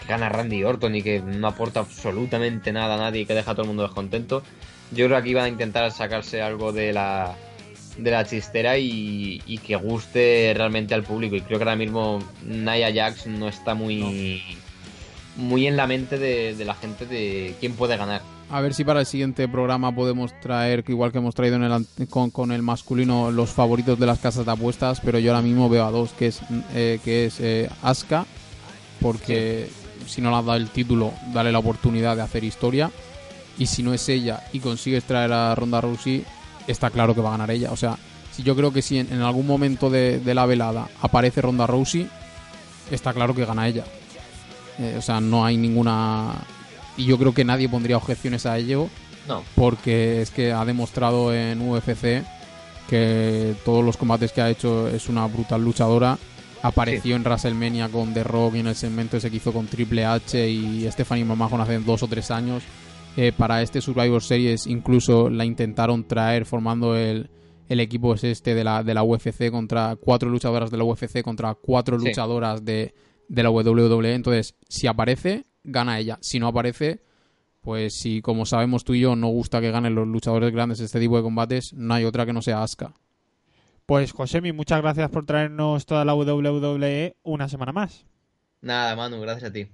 [0.00, 3.50] que gana Randy Orton y que no aporta absolutamente nada a nadie y que deja
[3.50, 4.42] a todo el mundo descontento.
[4.90, 7.34] Yo creo que aquí van a intentar sacarse algo de la
[7.98, 11.34] de la chistera y, y que guste realmente al público.
[11.34, 14.42] Y creo que ahora mismo Nia Jax no está muy
[15.36, 18.22] muy en la mente de, de la gente de quién puede ganar.
[18.48, 21.64] A ver si para el siguiente programa podemos traer, que igual que hemos traído en
[21.64, 25.42] el, con, con el masculino, los favoritos de las casas de apuestas, pero yo ahora
[25.42, 26.40] mismo veo a dos, que es,
[26.72, 28.24] eh, que es eh, Asuka,
[29.00, 29.68] porque
[30.06, 32.92] si no le has dado el título, dale la oportunidad de hacer historia,
[33.58, 36.24] y si no es ella y consigues traer a Ronda Rousey,
[36.68, 37.72] está claro que va a ganar ella.
[37.72, 37.96] O sea,
[38.30, 41.66] si yo creo que si en, en algún momento de, de la velada aparece Ronda
[41.66, 42.08] Rousey,
[42.92, 43.84] está claro que gana ella.
[44.78, 46.32] Eh, o sea, no hay ninguna...
[46.96, 48.88] Y yo creo que nadie pondría objeciones a ello
[49.28, 52.24] No, porque es que ha demostrado en UFC
[52.88, 56.18] que todos los combates que ha hecho es una brutal luchadora.
[56.62, 60.04] Apareció en WrestleMania con The Rock y en el segmento ese que hizo con Triple
[60.04, 62.62] H y Stephanie McMahon hace dos o tres años.
[63.16, 67.30] Eh, para este Survivor Series incluso la intentaron traer formando el,
[67.68, 71.22] el equipo es este de la, de la UFC contra cuatro luchadoras de la UFC
[71.22, 72.06] contra cuatro Sí.
[72.08, 72.94] luchadoras de,
[73.28, 74.14] de la WWE.
[74.14, 76.18] Entonces, si aparece, gana ella.
[76.22, 77.02] Si no aparece,
[77.60, 81.00] pues si como sabemos tú y yo no gusta que ganen los luchadores grandes este
[81.00, 82.94] tipo de combates, no hay otra que no sea Asuka.
[83.86, 88.04] Pues Josemi, muchas gracias por traernos toda la WWE una semana más.
[88.60, 89.68] nada, Manu, gracias a ti.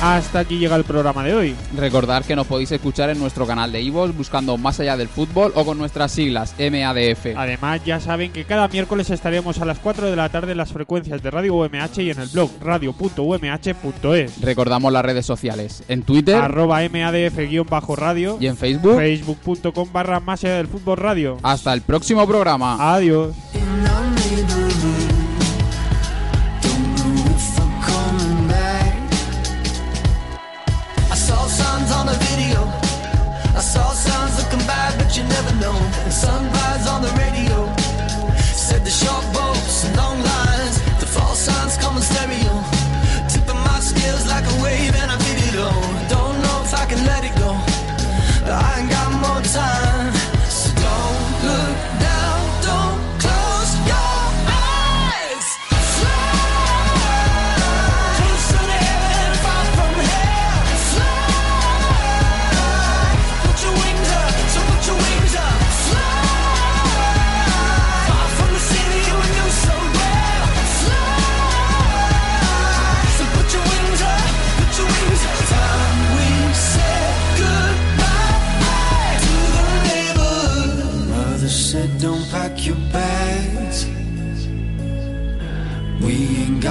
[0.00, 1.56] Hasta aquí llega el programa de hoy.
[1.76, 5.52] Recordad que nos podéis escuchar en nuestro canal de iVoox buscando Más allá del fútbol
[5.56, 7.36] o con nuestras siglas MADF.
[7.36, 10.72] Además, ya saben que cada miércoles estaremos a las 4 de la tarde en las
[10.72, 14.40] frecuencias de Radio UMH y en el blog radio.umh.es.
[14.40, 18.96] Recordamos las redes sociales en Twitter Arroba MADF-radio y en Facebook.
[18.96, 21.38] Facebook.com barra más allá del fútbol radio.
[21.42, 22.94] Hasta el próximo programa.
[22.94, 23.34] Adiós.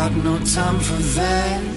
[0.09, 1.76] Got no time for that.